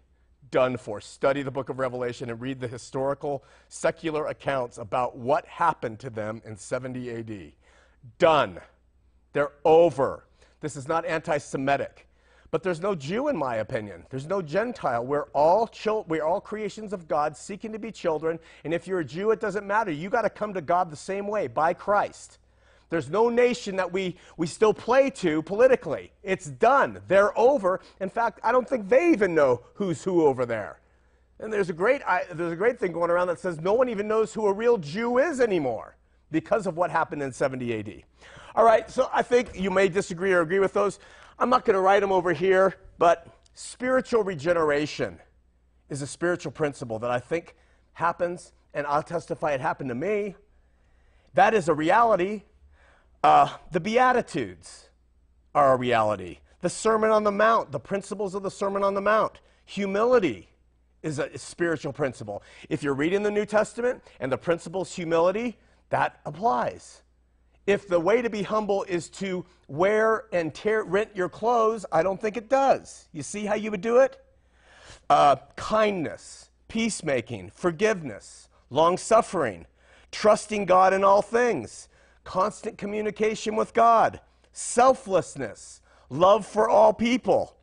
[0.52, 1.00] Done for.
[1.00, 6.10] Study the book of Revelation and read the historical, secular accounts about what happened to
[6.10, 7.52] them in 70 AD.
[8.18, 8.60] Done.
[9.32, 10.26] They're over.
[10.60, 12.06] This is not anti Semitic.
[12.52, 14.04] But there's no Jew, in my opinion.
[14.10, 15.06] There's no Gentile.
[15.06, 18.38] We're all, chil- we're all creations of God seeking to be children.
[18.62, 19.90] And if you're a Jew, it doesn't matter.
[19.90, 22.38] You got to come to God the same way, by Christ.
[22.92, 26.12] There's no nation that we, we still play to politically.
[26.22, 27.00] It's done.
[27.08, 27.80] They're over.
[28.00, 30.78] In fact, I don't think they even know who's who over there.
[31.38, 33.88] And there's a great, I, there's a great thing going around that says no one
[33.88, 35.96] even knows who a real Jew is anymore
[36.30, 38.02] because of what happened in 70 AD.
[38.54, 40.98] All right, so I think you may disagree or agree with those.
[41.38, 45.18] I'm not going to write them over here, but spiritual regeneration
[45.88, 47.56] is a spiritual principle that I think
[47.94, 50.36] happens, and I'll testify it happened to me.
[51.32, 52.42] That is a reality.
[53.22, 54.88] Uh, the Beatitudes
[55.54, 56.38] are a reality.
[56.60, 60.48] The Sermon on the Mount, the principles of the Sermon on the Mount, humility
[61.02, 62.42] is a spiritual principle.
[62.68, 65.56] If you're reading the New Testament and the principle's humility,
[65.90, 67.02] that applies.
[67.66, 72.02] If the way to be humble is to wear and tear, rent your clothes, I
[72.02, 73.08] don't think it does.
[73.12, 74.20] You see how you would do it?
[75.08, 79.66] Uh, kindness, peacemaking, forgiveness, long suffering,
[80.10, 81.88] trusting God in all things,
[82.24, 84.20] constant communication with God,
[84.52, 87.56] selflessness, love for all people,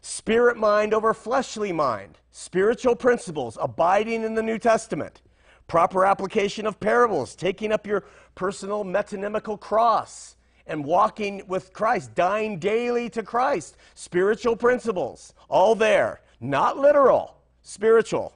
[0.00, 5.22] spirit mind over fleshly mind, spiritual principles, abiding in the New Testament,
[5.66, 10.36] proper application of parables, taking up your personal metonymical cross
[10.66, 18.32] and walking with Christ, dying daily to Christ, spiritual principles, all there, not literal, spiritual.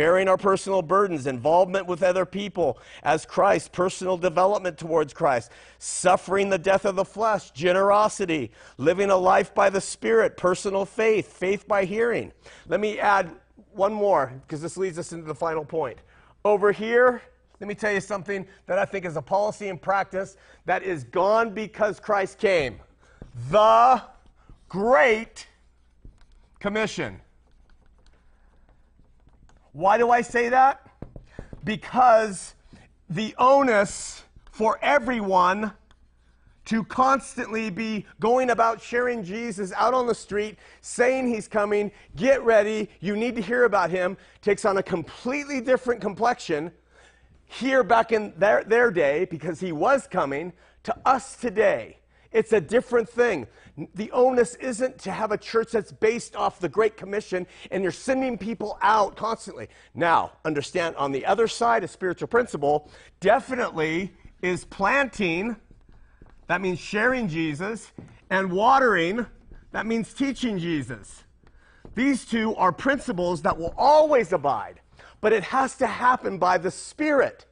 [0.00, 6.48] Bearing our personal burdens, involvement with other people as Christ, personal development towards Christ, suffering
[6.48, 11.68] the death of the flesh, generosity, living a life by the Spirit, personal faith, faith
[11.68, 12.32] by hearing.
[12.66, 13.30] Let me add
[13.72, 15.98] one more, because this leads us into the final point.
[16.46, 17.20] Over here,
[17.60, 21.04] let me tell you something that I think is a policy and practice that is
[21.04, 22.80] gone because Christ came.
[23.50, 24.00] The
[24.66, 25.46] Great
[26.58, 27.20] Commission.
[29.72, 30.86] Why do I say that?
[31.64, 32.54] Because
[33.08, 35.72] the onus for everyone
[36.66, 42.42] to constantly be going about sharing Jesus out on the street, saying he's coming, get
[42.42, 46.70] ready, you need to hear about him, takes on a completely different complexion
[47.46, 50.52] here back in their, their day because he was coming
[50.84, 51.98] to us today.
[52.32, 53.48] It's a different thing.
[53.94, 57.92] The onus isn't to have a church that's based off the Great Commission and you're
[57.92, 59.68] sending people out constantly.
[59.94, 64.12] Now, understand on the other side, a spiritual principle definitely
[64.42, 65.56] is planting,
[66.46, 67.92] that means sharing Jesus,
[68.30, 69.26] and watering,
[69.72, 71.24] that means teaching Jesus.
[71.94, 74.80] These two are principles that will always abide
[75.20, 77.46] but it has to happen by the Spirit.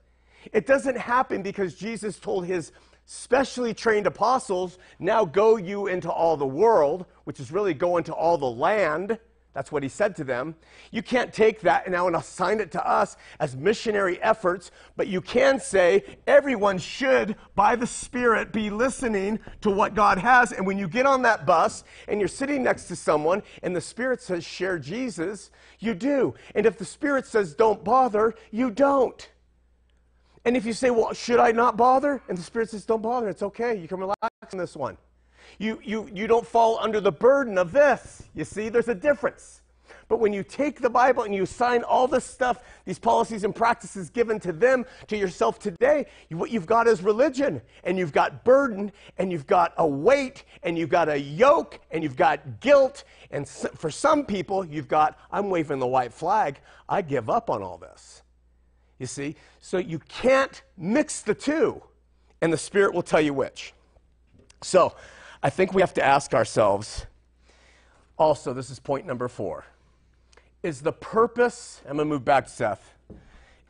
[0.53, 2.73] It doesn't happen because Jesus told his
[3.11, 8.13] specially trained apostles, now go you into all the world, which is really go into
[8.13, 9.19] all the land.
[9.55, 10.55] That's what he said to them.
[10.91, 15.23] You can't take that now and assign it to us as missionary efforts, but you
[15.23, 20.53] can say everyone should, by the Spirit, be listening to what God has.
[20.53, 23.81] And when you get on that bus and you're sitting next to someone and the
[23.81, 26.35] Spirit says, share Jesus, you do.
[26.55, 29.27] And if the Spirit says, don't bother, you don't.
[30.49, 32.23] And if you say, well, should I not bother?
[32.27, 33.77] And the Spirit says, don't bother, it's okay.
[33.77, 34.19] You can relax
[34.51, 34.97] on this one.
[35.59, 38.23] You, you, you don't fall under the burden of this.
[38.35, 39.61] You see, there's a difference.
[40.09, 43.55] But when you take the Bible and you assign all this stuff, these policies and
[43.55, 48.43] practices given to them, to yourself today, what you've got is religion, and you've got
[48.43, 53.05] burden, and you've got a weight, and you've got a yoke, and you've got guilt.
[53.31, 56.59] And for some people, you've got, I'm waving the white flag.
[56.89, 58.23] I give up on all this.
[58.99, 59.37] You see?
[59.61, 61.83] So you can't mix the two,
[62.41, 63.73] and the Spirit will tell you which.
[64.63, 64.95] So,
[65.41, 67.07] I think we have to ask ourselves
[68.19, 69.65] also, this is point number four.
[70.63, 72.95] Is the purpose, I'm going to move back to Seth,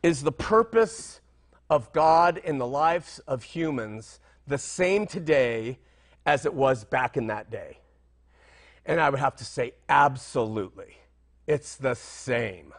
[0.02, 1.20] is the purpose
[1.68, 5.78] of God in the lives of humans the same today
[6.24, 7.78] as it was back in that day?
[8.86, 10.96] And I would have to say, absolutely.
[11.46, 12.72] It's the same.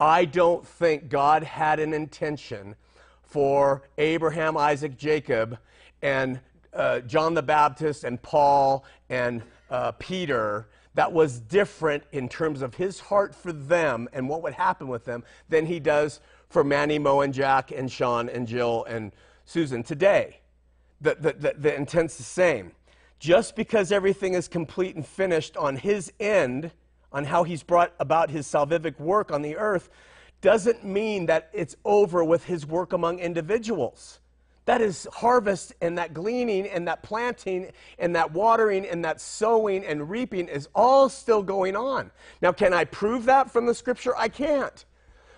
[0.00, 2.74] I don't think God had an intention
[3.22, 5.58] for Abraham, Isaac, Jacob,
[6.02, 6.40] and
[6.72, 12.74] uh, John the Baptist and Paul and uh, Peter that was different in terms of
[12.74, 16.98] his heart for them and what would happen with them than he does for Manny,
[16.98, 19.12] Mo, and Jack, and Sean, and Jill, and
[19.44, 20.40] Susan today.
[21.00, 22.72] The, the, the, the intent's the same.
[23.20, 26.72] Just because everything is complete and finished on his end,
[27.12, 29.90] on how he's brought about his salvific work on the earth,
[30.40, 34.20] doesn't mean that it's over with his work among individuals.
[34.66, 39.84] That is harvest and that gleaning and that planting and that watering and that sowing
[39.84, 42.10] and reaping is all still going on.
[42.40, 44.16] Now, can I prove that from the scripture?
[44.16, 44.84] I can't.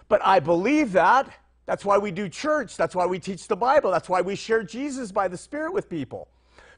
[0.09, 1.31] But I believe that.
[1.65, 2.77] That's why we do church.
[2.77, 3.91] That's why we teach the Bible.
[3.91, 6.29] That's why we share Jesus by the Spirit with people.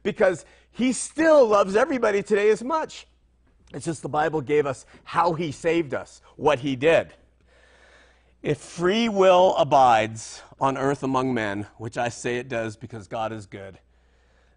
[0.02, 3.06] Because he still loves everybody today as much.
[3.74, 7.12] It's just the Bible gave us how he saved us, what he did.
[8.42, 13.32] If free will abides on earth among men, which I say it does because God
[13.32, 13.78] is good,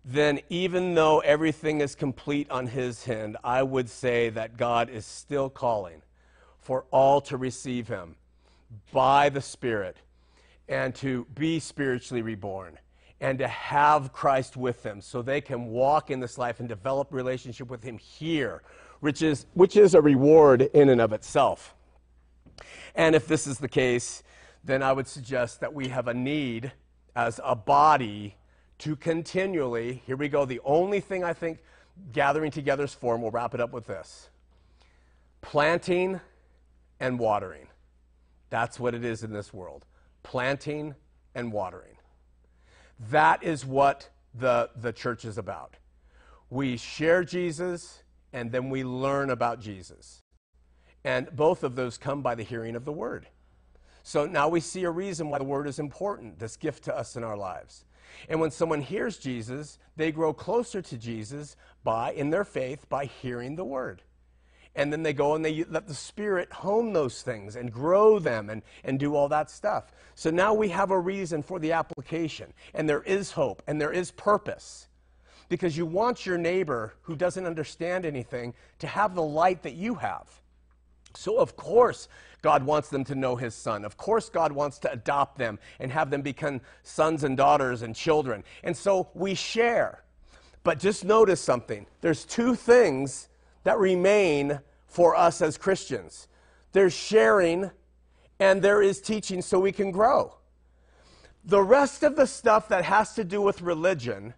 [0.03, 5.05] then even though everything is complete on his hand, I would say that God is
[5.05, 6.01] still calling
[6.59, 8.15] for all to receive him
[8.91, 9.97] by the Spirit
[10.69, 12.77] and to be spiritually reborn
[13.19, 17.11] and to have Christ with them so they can walk in this life and develop
[17.11, 18.61] relationship with him here,
[18.99, 21.75] which is, which is a reward in and of itself.
[22.95, 24.23] And if this is the case,
[24.63, 26.71] then I would suggest that we have a need
[27.15, 28.35] as a body
[28.79, 31.59] to continually, here we go, the only thing I think
[32.11, 34.29] gathering together is for, and we'll wrap it up with this
[35.41, 36.19] planting
[36.99, 37.67] and watering.
[38.49, 39.85] That's what it is in this world
[40.23, 40.93] planting
[41.35, 41.95] and watering.
[43.11, 45.75] That is what the, the church is about.
[46.49, 48.03] We share Jesus
[48.33, 50.21] and then we learn about Jesus.
[51.03, 53.27] And both of those come by the hearing of the word.
[54.03, 57.15] So now we see a reason why the word is important, this gift to us
[57.15, 57.85] in our lives.
[58.29, 63.05] And when someone hears Jesus, they grow closer to Jesus by in their faith by
[63.05, 64.03] hearing the word.
[64.75, 68.49] And then they go and they let the Spirit hone those things and grow them
[68.49, 69.91] and, and do all that stuff.
[70.13, 72.53] So now we have a reason for the application.
[72.73, 74.87] And there is hope and there is purpose.
[75.49, 79.95] Because you want your neighbor who doesn't understand anything to have the light that you
[79.95, 80.27] have.
[81.15, 82.09] So, of course,
[82.41, 83.85] God wants them to know His Son.
[83.85, 87.95] Of course, God wants to adopt them and have them become sons and daughters and
[87.95, 88.43] children.
[88.63, 90.03] And so we share.
[90.63, 93.29] But just notice something there's two things
[93.63, 96.27] that remain for us as Christians
[96.73, 97.71] there's sharing,
[98.39, 100.35] and there is teaching so we can grow.
[101.43, 104.33] The rest of the stuff that has to do with religion,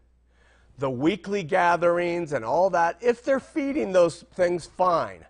[0.79, 5.25] the weekly gatherings and all that, if they're feeding those things, fine.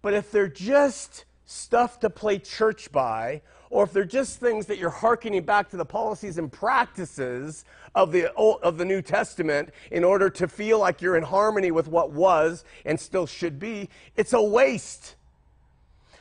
[0.00, 4.78] But if they're just stuff to play church by, or if they're just things that
[4.78, 9.70] you're hearkening back to the policies and practices of the, Old, of the New Testament
[9.90, 13.88] in order to feel like you're in harmony with what was and still should be,
[14.16, 15.16] it's a waste.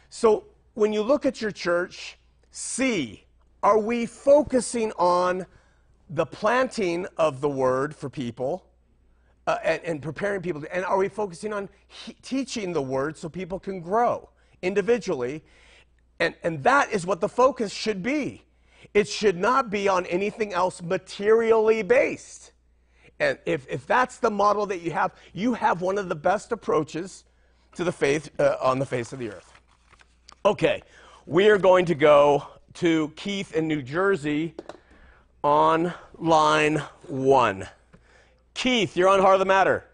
[0.09, 2.17] So when you look at your church,
[2.51, 3.25] see,
[3.61, 5.45] are we focusing on
[6.09, 8.65] the planting of the word for people?
[9.51, 10.63] Uh, and, and, preparing people.
[10.71, 14.29] And are we focusing on he, teaching the word so people can grow
[14.61, 15.43] individually?
[16.19, 18.43] And, and that is what the focus should be.
[18.93, 22.51] It should not be on anything else materially based.
[23.19, 26.51] And if, if that's the model that you have, you have one of the best
[26.51, 27.25] approaches
[27.75, 29.51] to the faith uh, on the face of the earth.
[30.45, 30.81] Okay,
[31.25, 34.55] we are going to go to Keith in New Jersey
[35.43, 36.77] on line
[37.07, 37.67] one.
[38.53, 39.85] Keith, you're on Heart of the Matter.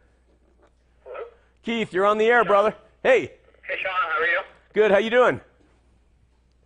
[1.05, 1.17] Hello?
[1.63, 2.47] Keith, you're on the air, Sean.
[2.47, 2.75] brother.
[3.03, 3.31] Hey.
[3.67, 4.39] Hey, Sean, how are you?
[4.73, 4.91] Good.
[4.91, 5.39] How you doing?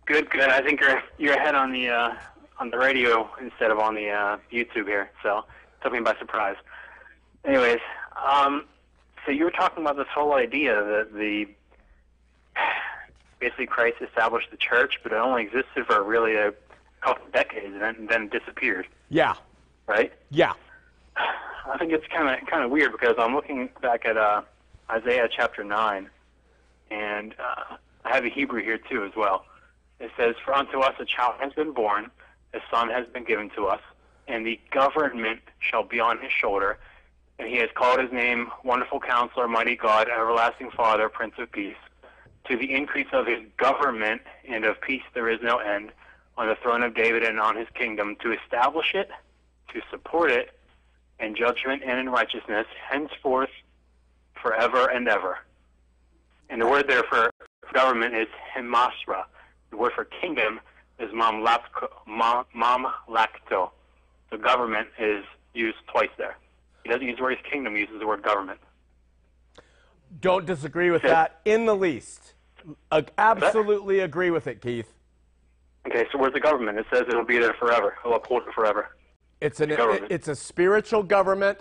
[0.06, 0.48] Good, good.
[0.48, 2.14] I think you're you're ahead on the uh,
[2.58, 5.44] on the radio instead of on the uh, YouTube here, so
[5.82, 6.56] took me by surprise.
[7.44, 7.78] Anyways,
[8.16, 8.64] um,
[9.24, 11.46] so you were talking about this whole idea that the
[13.38, 16.52] basically Christ established the church, but it only existed for really a
[17.00, 18.86] couple of decades and then, and then disappeared.
[19.08, 19.34] Yeah.
[19.86, 20.12] Right.
[20.30, 20.52] Yeah.
[21.16, 24.42] I think it's kind of kind of weird because I'm looking back at uh,
[24.90, 26.10] Isaiah chapter nine,
[26.90, 29.44] and uh, I have a Hebrew here too as well.
[30.00, 32.10] It says, "For unto us a child has been born,
[32.54, 33.80] a son has been given to us,
[34.26, 36.78] and the government shall be on his shoulder,
[37.38, 41.76] and he has called his name Wonderful Counselor, Mighty God, Everlasting Father, Prince of Peace.
[42.48, 45.92] To the increase of his government and of peace there is no end,
[46.36, 49.10] on the throne of David and on his kingdom, to establish it,
[49.72, 50.50] to support it."
[51.20, 53.50] In judgment and in righteousness, henceforth,
[54.40, 55.38] forever and ever.
[56.50, 57.30] And the word there for
[57.72, 59.24] government is hemasra.
[59.70, 60.60] The word for kingdom
[60.98, 61.88] is mamlakto.
[62.06, 62.86] Mam,
[64.30, 66.36] the government is used twice there.
[66.82, 68.58] He doesn't use the word kingdom, he uses the word government.
[70.20, 72.34] Don't disagree with that in the least.
[73.16, 74.92] Absolutely agree with it, Keith.
[75.86, 76.78] Okay, so where's the government?
[76.78, 77.96] It says it'll be there forever.
[78.02, 78.94] He'll uphold it forever.
[79.42, 79.72] It's, an,
[80.08, 81.58] it's a spiritual government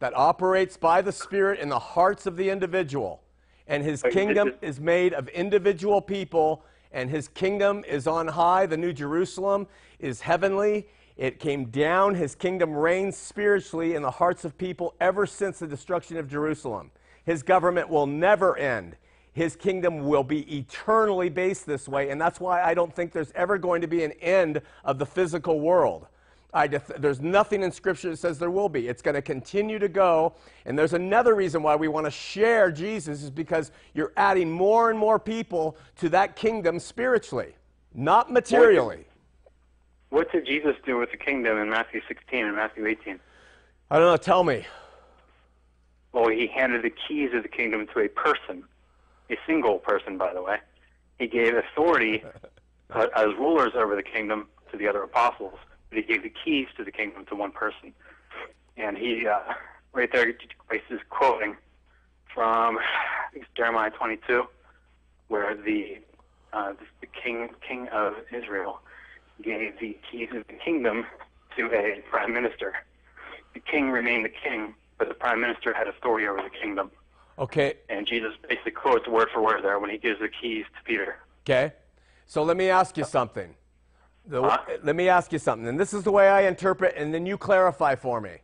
[0.00, 3.22] that operates by the Spirit in the hearts of the individual.
[3.68, 8.66] And his kingdom is made of individual people, and his kingdom is on high.
[8.66, 9.68] The New Jerusalem
[10.00, 10.88] is heavenly.
[11.16, 12.16] It came down.
[12.16, 16.90] His kingdom reigns spiritually in the hearts of people ever since the destruction of Jerusalem.
[17.24, 18.96] His government will never end.
[19.32, 23.30] His kingdom will be eternally based this way, and that's why I don't think there's
[23.36, 26.08] ever going to be an end of the physical world.
[26.52, 28.88] There's nothing in Scripture that says there will be.
[28.88, 30.34] It's going to continue to go.
[30.64, 34.90] And there's another reason why we want to share Jesus is because you're adding more
[34.90, 37.54] and more people to that kingdom spiritually,
[37.94, 39.04] not materially.
[40.08, 43.20] What did, what did Jesus do with the kingdom in Matthew 16 and Matthew 18?
[43.90, 44.16] I don't know.
[44.16, 44.66] Tell me.
[46.12, 48.64] Well, he handed the keys of the kingdom to a person,
[49.30, 50.58] a single person, by the way.
[51.20, 52.24] He gave authority
[52.90, 55.58] uh, as rulers over the kingdom to the other apostles
[55.90, 57.92] but he gave the keys to the kingdom to one person.
[58.76, 59.40] And he, uh,
[59.92, 60.32] right there,
[60.68, 61.56] Grace is quoting
[62.32, 64.44] from I think it's Jeremiah 22,
[65.28, 65.98] where the
[66.52, 68.80] uh, the king king of Israel
[69.42, 71.06] gave the keys of the kingdom
[71.56, 72.74] to a prime minister.
[73.54, 76.90] The king remained the king, but the prime minister had authority over the kingdom.
[77.38, 77.74] Okay.
[77.88, 81.16] And Jesus basically quotes word for word there when he gives the keys to Peter.
[81.44, 81.72] Okay.
[82.26, 83.54] So let me ask you something.
[84.26, 87.12] The, uh, let me ask you something, and this is the way I interpret, and
[87.12, 88.36] then you clarify for me.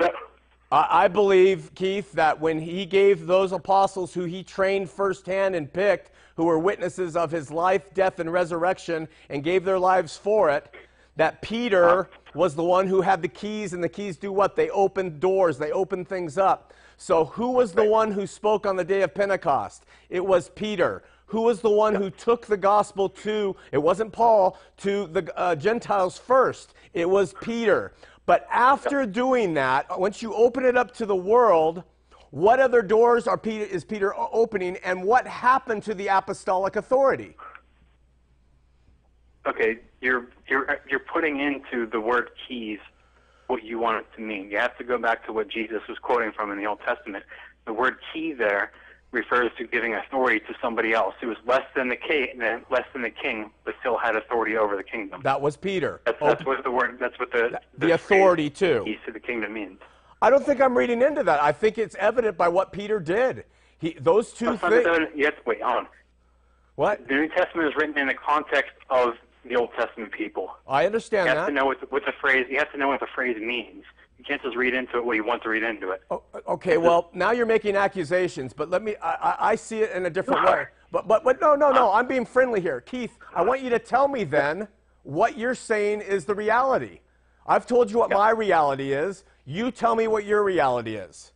[0.00, 5.72] I, I believe, Keith, that when he gave those apostles who he trained firsthand and
[5.72, 10.50] picked, who were witnesses of his life, death, and resurrection, and gave their lives for
[10.50, 10.74] it,
[11.16, 14.56] that Peter was the one who had the keys, and the keys do what?
[14.56, 16.72] They open doors, they open things up.
[16.96, 19.84] So, who was the one who spoke on the day of Pentecost?
[20.08, 21.02] It was Peter.
[21.34, 25.56] Who was the one who took the gospel to, it wasn't Paul, to the uh,
[25.56, 26.74] Gentiles first?
[26.92, 27.92] It was Peter.
[28.24, 31.82] But after doing that, once you open it up to the world,
[32.30, 37.34] what other doors are Peter, is Peter opening, and what happened to the apostolic authority?
[39.44, 42.78] Okay, you're you're you're putting into the word keys
[43.48, 44.52] what you want it to mean.
[44.52, 47.24] You have to go back to what Jesus was quoting from in the Old Testament.
[47.66, 48.70] The word key there
[49.14, 52.40] refers to giving authority to somebody else who was less than the king,
[52.70, 55.22] less than the king, but still had authority over the kingdom.
[55.22, 56.02] That was Peter.
[56.04, 56.98] That's, that's what the word.
[57.00, 58.82] That's what the The authority, too.
[58.84, 59.78] Keys to the kingdom means.
[60.20, 61.42] I don't think I'm reading into that.
[61.42, 63.44] I think it's evident by what Peter did.
[63.78, 65.08] He, those two things.
[65.14, 65.86] Yes, wait on.
[66.76, 67.06] What?
[67.06, 70.56] The New Testament is written in the context of the Old Testament people.
[70.66, 71.46] I understand You have that.
[71.46, 72.46] to know what the, what the phrase.
[72.50, 73.84] You have to know what the phrase means.
[74.18, 76.02] You can't just read into it what you want to read into it.
[76.10, 80.06] O- Okay, well, now you're making accusations, but let me, I, I, see it in
[80.06, 80.66] a different way.
[80.92, 82.80] But, but, but no, no, no, I'm being friendly here.
[82.80, 84.68] Keith, I want you to tell me then
[85.02, 87.00] what you're saying is the reality.
[87.46, 89.24] I've told you what my reality is.
[89.44, 91.32] You tell me what your reality is.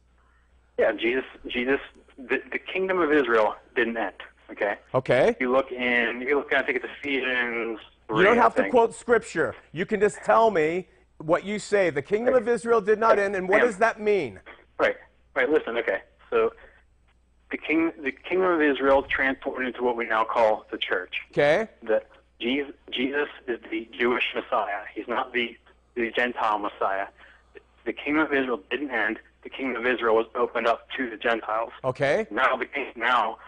[0.78, 1.24] Yeah, Jesus.
[1.46, 1.80] Jesus.
[2.16, 4.14] The, the kingdom of Israel didn't end.
[4.50, 4.76] Okay.
[4.94, 5.36] Okay?
[5.40, 6.22] You look in.
[6.26, 6.52] You look.
[6.52, 7.78] I think it's Ephesians.
[8.10, 9.54] You don't have to quote scripture.
[9.72, 10.88] You can just tell me
[11.18, 11.90] what you say.
[11.90, 14.40] The kingdom of Israel did not end, and what does that mean?
[14.78, 14.96] Right.
[15.34, 15.50] Right.
[15.50, 15.76] Listen.
[15.76, 16.00] Okay.
[16.30, 16.52] So,
[17.50, 17.92] the king.
[18.02, 21.16] The kingdom of Israel transformed into what we now call the church.
[21.32, 21.68] Okay?
[21.82, 22.06] that
[22.40, 24.80] Jesus, Jesus is the Jewish Messiah.
[24.94, 25.56] He's not the,
[25.94, 27.06] the Gentile Messiah.
[27.84, 29.18] The kingdom of Israel didn't end.
[29.42, 31.70] The kingdom of Israel was opened up to the Gentiles.
[31.84, 32.26] Okay?
[32.30, 32.66] Now, the
[32.96, 33.38] now,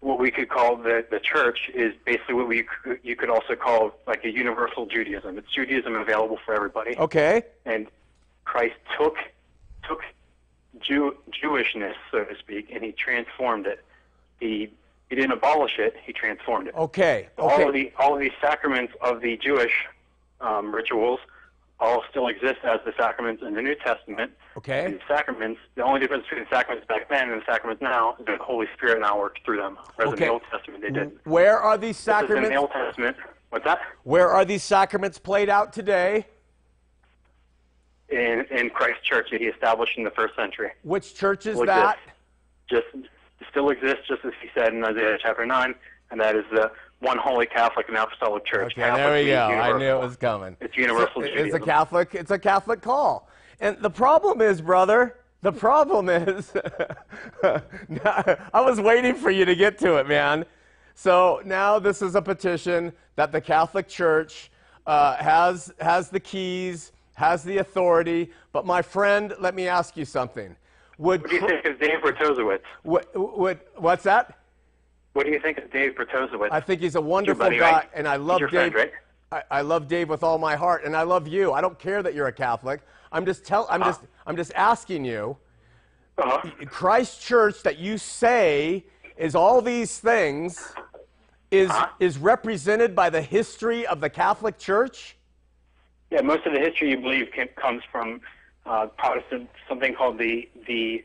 [0.00, 2.66] what we could call the, the church is basically what we
[3.02, 5.38] you could also call like a universal Judaism.
[5.38, 6.96] It's Judaism available for everybody.
[6.96, 7.42] Okay?
[7.66, 7.86] And
[8.44, 9.16] Christ took
[9.86, 10.00] took
[10.80, 13.84] Jew, Jewishness, so to speak, and he transformed it.
[14.40, 14.72] He
[15.10, 15.96] he didn't abolish it.
[16.04, 17.28] He transformed it Okay?
[17.36, 19.86] all of the all of these sacraments of the Jewish
[20.40, 21.20] um, rituals
[21.80, 24.32] all still exist as the sacraments in the New Testament.
[24.56, 24.84] Okay.
[24.84, 28.16] And the sacraments, the only difference between the sacraments back then and the sacraments now
[28.20, 29.78] is that the Holy Spirit now works through them.
[29.96, 30.24] Whereas Okay.
[30.24, 31.26] in the Old Testament they didn't.
[31.26, 33.16] Where are these is in the Old Testament.
[33.48, 33.80] What's that?
[34.04, 36.26] Where are these sacraments played out today?
[38.10, 40.70] In in Christ's church that he established in the first century.
[40.82, 41.98] Which church is Like that?
[42.68, 42.86] Just
[43.48, 45.74] still exists just as he said in Isaiah chapter nine,
[46.10, 46.70] and that is the
[47.00, 48.72] one holy Catholic and apostolic church.
[48.72, 49.60] Okay, Catholic there we go.
[49.60, 50.56] I knew it was coming.
[50.60, 51.62] It's universal It's a Judaism.
[51.62, 52.14] Catholic.
[52.14, 53.28] It's a Catholic call.
[53.58, 55.16] And the problem is, brother.
[55.42, 56.52] The problem is,
[57.42, 60.44] I was waiting for you to get to it, man.
[60.94, 64.50] So now this is a petition that the Catholic Church
[64.86, 68.30] uh, has has the keys, has the authority.
[68.52, 70.54] But my friend, let me ask you something.
[70.98, 72.60] Would What do you think of Dave Bertozowitz?
[72.84, 74.39] would, would what's that?
[75.12, 76.48] What do you think of Dave Bertozowitz?
[76.52, 77.90] I think he's a wonderful buddy, guy, right?
[77.94, 78.72] and I love Dave.
[78.72, 78.90] friend,
[79.32, 81.52] I, I love Dave with all my heart, and I love you.
[81.52, 82.80] I don't care that you're a Catholic.
[83.12, 83.66] I'm just tell.
[83.70, 84.00] I'm just.
[84.26, 85.36] I'm just asking you.
[86.18, 86.48] uh-huh.
[86.66, 88.84] Christ Church that you say
[89.16, 90.72] is all these things
[91.50, 91.88] is Uh-huh.
[91.98, 95.16] is represented by the history of the Catholic Church.
[96.12, 98.20] Yeah, most of the history you believe can, comes from
[98.66, 101.04] uh, Protestant something called the the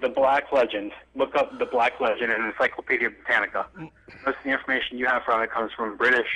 [0.00, 0.92] the Black Legend.
[1.14, 3.66] Look up the Black Legend in Encyclopedia Britannica.
[3.76, 3.90] Most
[4.26, 6.28] of the information you have from it comes from British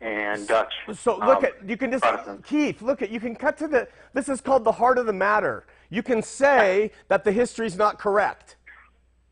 [0.00, 0.72] and Dutch.
[0.94, 2.48] So look um, at you can just Protestants.
[2.48, 2.82] Keith.
[2.82, 3.88] Look at you can cut to the.
[4.12, 5.66] This is called the heart of the matter.
[5.90, 8.56] You can say that the history's not correct.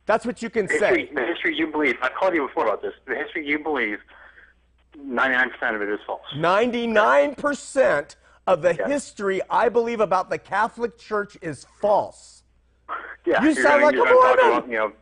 [0.07, 1.15] That's what you can history, say.
[1.15, 1.97] the history you believe.
[2.03, 2.93] I've called you before about this.
[3.07, 3.99] The history you believe,
[4.99, 6.21] ninety nine percent of it is false.
[6.35, 8.89] 99% of the Yes.
[8.89, 12.34] history I believe about the Catholic Church is false.
[13.27, 14.39] Yeah, You sound gonna- like a Mormon.
[14.49, 14.93] about, you know,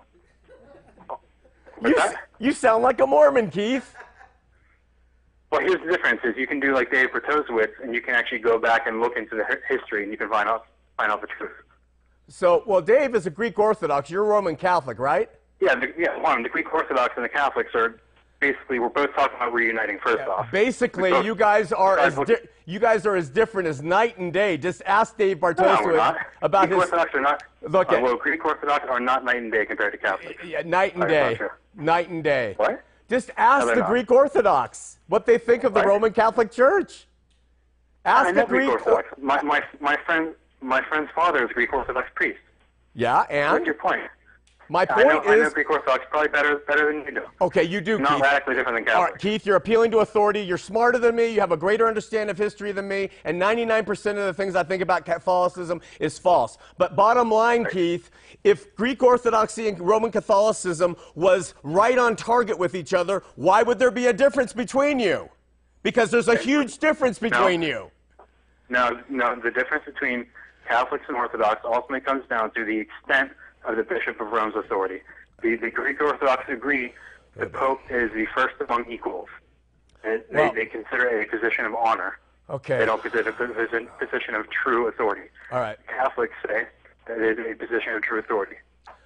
[1.84, 1.96] You,
[2.38, 3.94] you sound like a Mormon, Keith.
[5.50, 8.38] Well, here's the difference: is you can do like Dave Bertozowitz, and you can actually
[8.38, 10.66] go back and look into the history, and you can find out
[10.96, 11.50] find out the truth.
[12.28, 14.08] So, well, Dave is a Greek Orthodox.
[14.08, 15.28] You're Roman Catholic, right?
[15.60, 16.16] Yeah, the, yeah.
[16.18, 18.00] One, the Greek Orthodox and the Catholics are
[18.42, 19.98] basically we're both talking about reuniting.
[20.04, 22.36] First off, Basically, both- you guys are as di-
[22.66, 24.58] you guys are as different as night and day.
[24.58, 26.18] Just ask Dave no, we're not.
[26.42, 27.42] about Greek his Orthodox are not.
[27.62, 30.42] Look uh, at- well, Greek Orthodox are not night and day compared to Catholics.
[30.44, 31.36] yeah, night and day.
[31.38, 31.56] sure.
[31.74, 32.54] Night and day.
[32.58, 32.82] What?
[33.08, 33.90] Just ask they're the not.
[33.90, 35.82] Greek Orthodox what they think of the?
[35.82, 37.06] Roman Catholic Church.
[38.04, 38.86] Ask I the Greek Greek.
[38.86, 39.08] Orthodox.
[39.20, 42.40] My, my my friend my friend's father is a Greek Orthodox priest.
[42.94, 44.02] yeah, and What's your point?
[44.72, 47.26] My I know, point I know is Greek Orthodox probably better better than you do.
[47.42, 47.62] okay.
[47.62, 48.22] You do, Not Keith.
[48.22, 49.12] radically different than All Catholics.
[49.24, 50.40] right, Keith, you're appealing to authority.
[50.40, 51.28] You're smarter than me.
[51.34, 53.10] You have a greater understanding of history than me.
[53.24, 56.56] And 99% of the things I think about Catholicism is false.
[56.78, 58.10] But bottom line, Keith,
[58.44, 63.78] if Greek Orthodoxy and Roman Catholicism was right on target with each other, why would
[63.78, 65.28] there be a difference between you?
[65.82, 67.90] Because there's a huge difference between you.
[68.70, 69.36] No, no.
[69.36, 70.26] The difference between
[70.66, 73.32] Catholics and Orthodox ultimately comes down to the extent
[73.64, 75.00] of the Bishop of Rome's authority.
[75.42, 76.92] The, the Greek Orthodox agree
[77.36, 79.28] the Pope is the first among equals.
[80.04, 82.18] And they, Well- they consider it a position of honor.
[82.50, 82.78] Okay.
[82.78, 85.28] They don't consider it a posi- position of true authority.
[85.50, 85.78] All right.
[85.86, 86.66] Catholics say
[87.06, 88.56] that it is a position of true authority.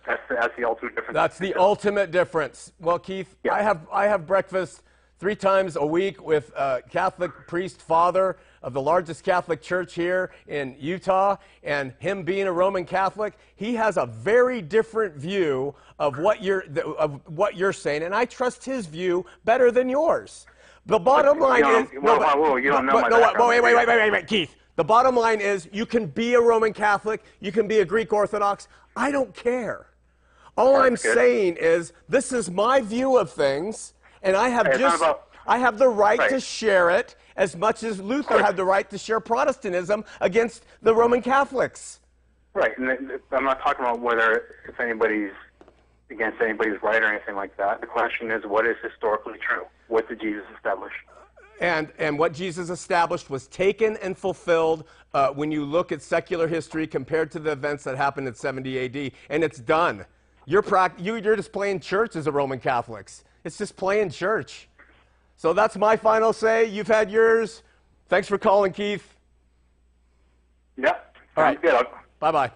[0.07, 1.15] That's the, that's the ultimate difference.
[1.15, 2.73] That's the ultimate difference.
[2.81, 3.55] Well, Keith, Yeah.
[3.55, 4.83] I have I have breakfast
[5.19, 8.37] three times a week with a Catholic priest father
[8.67, 13.77] of the largest Catholic church here in Utah, and him being a Roman Catholic, he
[13.77, 16.65] has a very different view of what you're
[16.99, 20.47] of what you're saying, and I trust his view better than yours.
[20.85, 23.49] The bottom line is well, but- well, you don't know but- my no, background.
[23.51, 24.57] wait, wait, wait, wait, wait, wait, Keith.
[24.75, 28.13] The bottom line is you can be a Roman Catholic, you can be a Greek
[28.13, 28.67] Orthodox.
[28.97, 29.87] I don't care.
[30.57, 31.15] All I'm That's good.
[31.15, 33.95] saying is this is my view of things,
[34.25, 36.43] and I have Hey, just about- I have the right, to Right.
[36.43, 41.23] share it as much as Luther had the right to share Protestantism against the Roman
[41.23, 42.01] Catholics.
[42.55, 45.33] Right, and I'm not talking about whether if anybody's
[46.11, 47.81] against anybody's right or anything like that.
[47.81, 49.65] The question is, what is historically true?
[49.89, 50.93] What did Jesus establish?
[51.61, 54.85] And, and what Jesus established was taken and fulfilled
[55.15, 58.85] uh, when you look at secular history compared to the events that happened in 70
[58.85, 60.05] AD, and it's done.
[60.45, 63.25] You're, prac- you, you're just playing church as a Roman Catholics.
[63.43, 64.69] It's just playing church.
[65.37, 66.65] So that's my final say.
[66.65, 67.63] You've had yours.
[68.09, 69.15] Thanks for calling, Keith.
[70.77, 71.17] Yep.
[71.37, 71.61] All right.
[71.61, 71.87] Good.
[72.19, 72.51] Bye bye.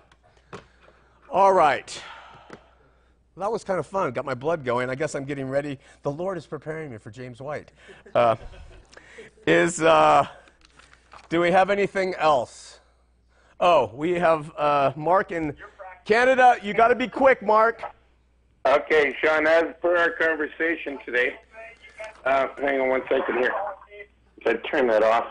[1.28, 2.02] All right.
[2.50, 4.12] Well, that was kind of fun.
[4.12, 4.90] Got my blood going.
[4.90, 5.78] I guess I'm getting ready.
[6.02, 7.70] The Lord is preparing me for James White.
[8.14, 8.36] Uh,
[9.46, 10.26] is uh,
[11.28, 12.80] do we have anything else?
[13.60, 15.54] Oh, we have uh, Mark in
[16.04, 16.56] Canada.
[16.62, 17.82] You got to be quick, Mark.
[18.66, 21.34] Okay, Sean, as per our conversation today,
[22.24, 23.52] uh, hang on one second here.
[24.46, 25.26] I turn that off.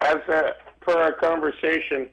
[0.00, 2.08] As uh, per our conversation,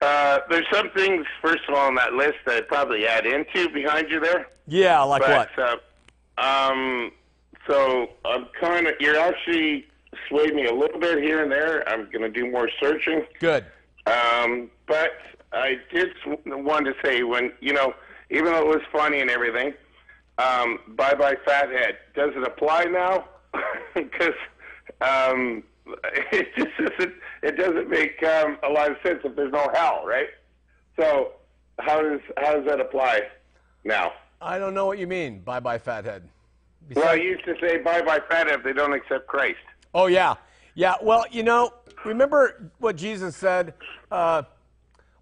[0.00, 3.68] uh, there's some things, first of all, on that list that I'd probably add into
[3.70, 4.48] behind you there.
[4.66, 5.80] Yeah, like But, what?
[6.38, 7.12] uh, um,
[7.68, 9.86] so I'm kind of, you're actually
[10.28, 11.88] swayed me a little bit here and there.
[11.88, 13.24] I'm going to do more searching.
[13.38, 13.64] Good.
[14.06, 15.12] Um, but
[15.52, 16.10] I did
[16.46, 17.94] want to say when you know,
[18.30, 19.74] even though it was funny and everything,
[20.38, 21.98] um, bye bye fathead.
[22.14, 23.28] Does it apply now?
[23.94, 24.32] Because
[25.02, 25.62] um,
[26.32, 27.14] it just doesn't.
[27.42, 30.28] It doesn't make um, a lot of sense if there's no hell, right?
[30.98, 31.32] So
[31.78, 33.20] how does how does that apply
[33.84, 34.12] now?
[34.40, 35.40] I don't know what you mean.
[35.40, 36.26] Bye bye, fathead.
[36.94, 39.58] Well, I used to say bye bye fathead if they don't accept Christ.
[39.94, 40.34] Oh, yeah.
[40.74, 41.74] Yeah, well, you know,
[42.04, 43.74] remember what Jesus said?
[44.10, 44.42] Uh,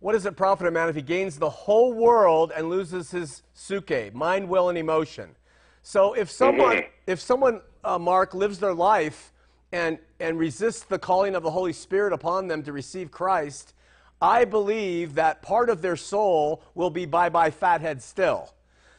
[0.00, 3.42] what does it profit a man if he gains the whole world and loses his
[3.54, 5.36] suke, mind, will, and emotion?
[5.82, 6.88] So if someone, Mhm.
[7.06, 9.32] if someone, uh, Mark, lives their life
[9.72, 13.74] and, and resists the calling of the Holy Spirit upon them to receive Christ,
[14.22, 18.52] I believe that part of their soul will be bye bye fathead still.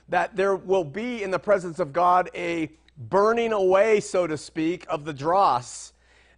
[0.09, 4.85] That there will be in the presence of God a burning away, so to speak,
[4.89, 5.90] of the dross.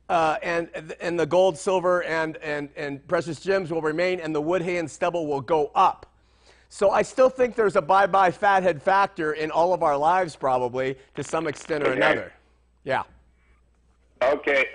[0.10, 4.42] Uh, and, and the gold, silver, and, and, and precious gems will remain, and the
[4.42, 6.06] wood, hay, and stubble will go up.
[6.70, 10.36] So I still think there's a bye bye fathead factor in all of our lives,
[10.36, 11.98] probably, to some extent or Okay.
[11.98, 12.34] another.
[12.84, 13.04] Yeah.
[14.24, 14.66] Okay.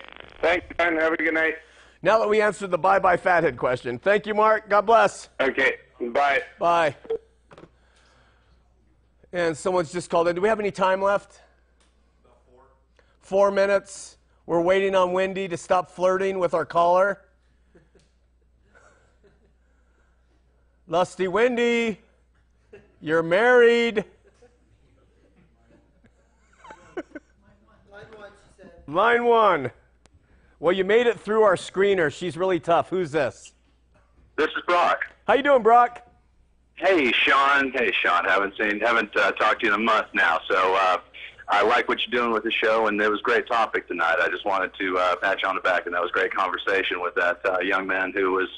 [0.40, 0.96] Thanks, John.
[0.96, 1.56] Have a good night.
[2.02, 4.68] Now that we answered the bye bye fathead question, thank you, Mark.
[4.68, 5.28] God bless.
[5.40, 5.78] Okay.
[6.00, 6.42] Bye.
[6.60, 6.94] Bye.
[9.32, 10.36] And someone's just called in.
[10.36, 11.40] Do we have any time left?
[12.48, 12.62] four.
[13.20, 14.17] Four minutes.
[14.48, 17.20] We're waiting on Wendy to stop flirting with our caller.
[20.86, 22.00] Lusty Wendy,
[23.02, 24.06] you're married.
[28.86, 29.70] Line one.
[30.60, 32.10] Well, you made it through our screener.
[32.10, 32.88] She's really tough.
[32.88, 33.52] Who's this?
[34.36, 35.08] This is Brock.
[35.26, 36.06] How you doing, Brock?
[36.76, 37.70] Hey, Sean.
[37.72, 38.24] Hey, Sean.
[38.24, 40.40] Haven't seen, haven't uh, talked to you in a month now.
[40.50, 41.00] So uh,
[41.50, 44.16] I like what you're doing with the show, and it was a great topic tonight.
[44.22, 46.34] I just wanted to uh, pat you on the back, and that was a great
[46.34, 48.48] conversation with that uh, young man who was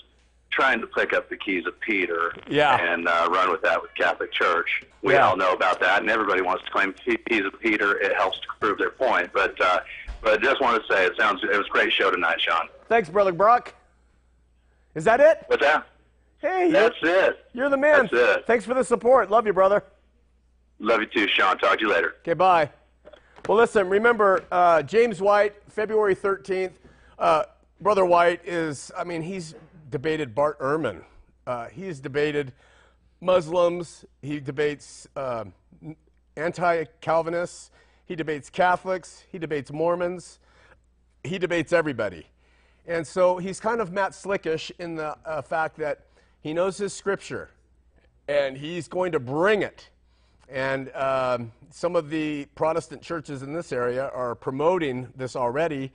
[0.51, 2.77] trying to pick up the keys of Peter Yeah.
[2.81, 4.83] and uh, run with that with Catholic Church.
[5.03, 5.29] We Yeah.
[5.29, 6.93] all know about that, and everybody wants to claim
[7.29, 7.97] keys of Peter.
[7.99, 9.31] It helps to prove their point.
[9.33, 9.81] But uh,
[10.23, 12.69] but I just want to say it sounds it was a great show tonight, Sean.
[12.89, 13.73] Thanks, brother Brock.
[14.97, 15.45] Is that it?
[15.47, 15.87] What's that?
[16.39, 17.47] Hey, you're, That's it.
[17.53, 18.09] you're the man.
[18.11, 18.47] That's it.
[18.49, 19.31] Thanks for the support.
[19.31, 19.85] Love you, brother.
[20.81, 21.57] Love you too, Sean.
[21.59, 22.17] Talk to you later.
[22.23, 22.69] Okay, bye.
[23.51, 26.75] Well, listen, remember, uh, James White, February 13th.
[27.19, 27.43] Uh,
[27.81, 29.57] Brother White is, I mean, he's
[29.91, 31.03] debated Bart Ehrman.
[31.49, 32.53] Uh, he's debated
[33.21, 34.05] Muslims.
[34.23, 35.47] He debates uh,
[36.37, 37.73] anti Calvinists.
[38.07, 39.25] He debates Catholics.
[39.33, 40.39] He debates Mormons.
[41.25, 42.29] He debates everybody.
[42.87, 46.07] And so he's kind of Matt Slickish in the uh, fact that
[46.41, 47.51] he knows his scripture
[48.29, 49.90] and he's going to bring it.
[50.51, 55.93] And um, some of the Protestant churches in this area are promoting this already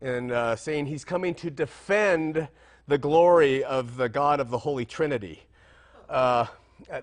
[0.00, 2.48] and uh, saying he's coming to defend
[2.88, 5.42] the glory of the God of the Holy Trinity.
[6.08, 6.46] Uh,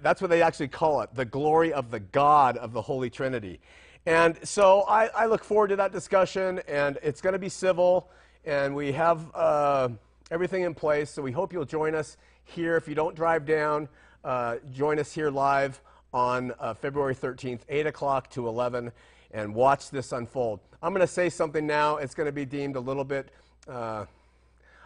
[0.01, 3.59] that's what they actually call it the glory of the God of the Holy Trinity.
[4.07, 8.09] And so I, I look forward to that discussion, and it's going to be civil,
[8.43, 9.89] and we have uh,
[10.31, 11.11] everything in place.
[11.11, 12.75] So we hope you'll join us here.
[12.75, 13.87] If you don't drive down,
[14.23, 15.79] uh, join us here live
[16.13, 18.91] on uh, February 13th, 8 o'clock to 11,
[19.31, 20.59] and watch this unfold.
[20.81, 21.97] I'm going to say something now.
[21.97, 23.29] It's going to be deemed a little bit,
[23.67, 24.05] uh,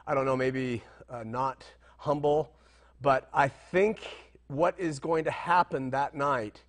[0.08, 1.64] I don't know, maybe uh, not
[1.98, 2.52] humble,
[3.02, 4.00] but I think
[4.48, 6.62] what is going to happen that night,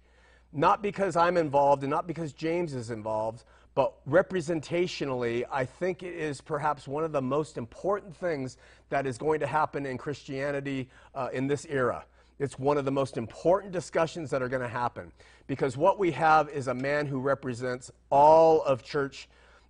[0.53, 3.45] not because I'm involved and not because James is involved,
[3.75, 8.59] but representationally, I think it is perhaps one of the most important things
[8.91, 12.05] that is going to happen in Christianity uh, in this era.
[12.43, 15.13] It's one of the most important discussions that are going to happen
[15.47, 19.29] because what we have is a man who represents all of church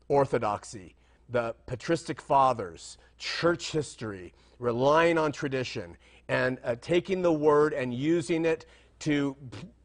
[0.08, 0.94] orthodoxy,
[1.28, 5.98] the patristic fathers, church history, relying on tradition,
[6.28, 8.64] and uh, taking the word and using it
[9.00, 9.36] to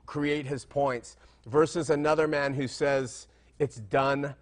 [0.05, 3.27] create his points, versus another man who says,
[3.59, 4.33] It's done.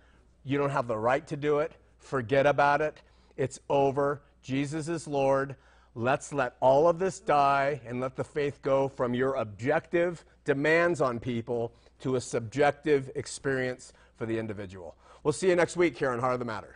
[0.43, 1.71] You don't have the right to do it.
[1.97, 3.01] Forget about it.
[3.37, 4.21] It's over.
[4.43, 5.55] Jesus is Lord.
[5.97, 10.99] Let's let all of this die and let the faith go from your objective demands
[10.99, 11.71] on people
[12.01, 14.95] to a subjective experience for the individual.
[15.23, 16.75] We'll see you next week here on Heart of the Matter.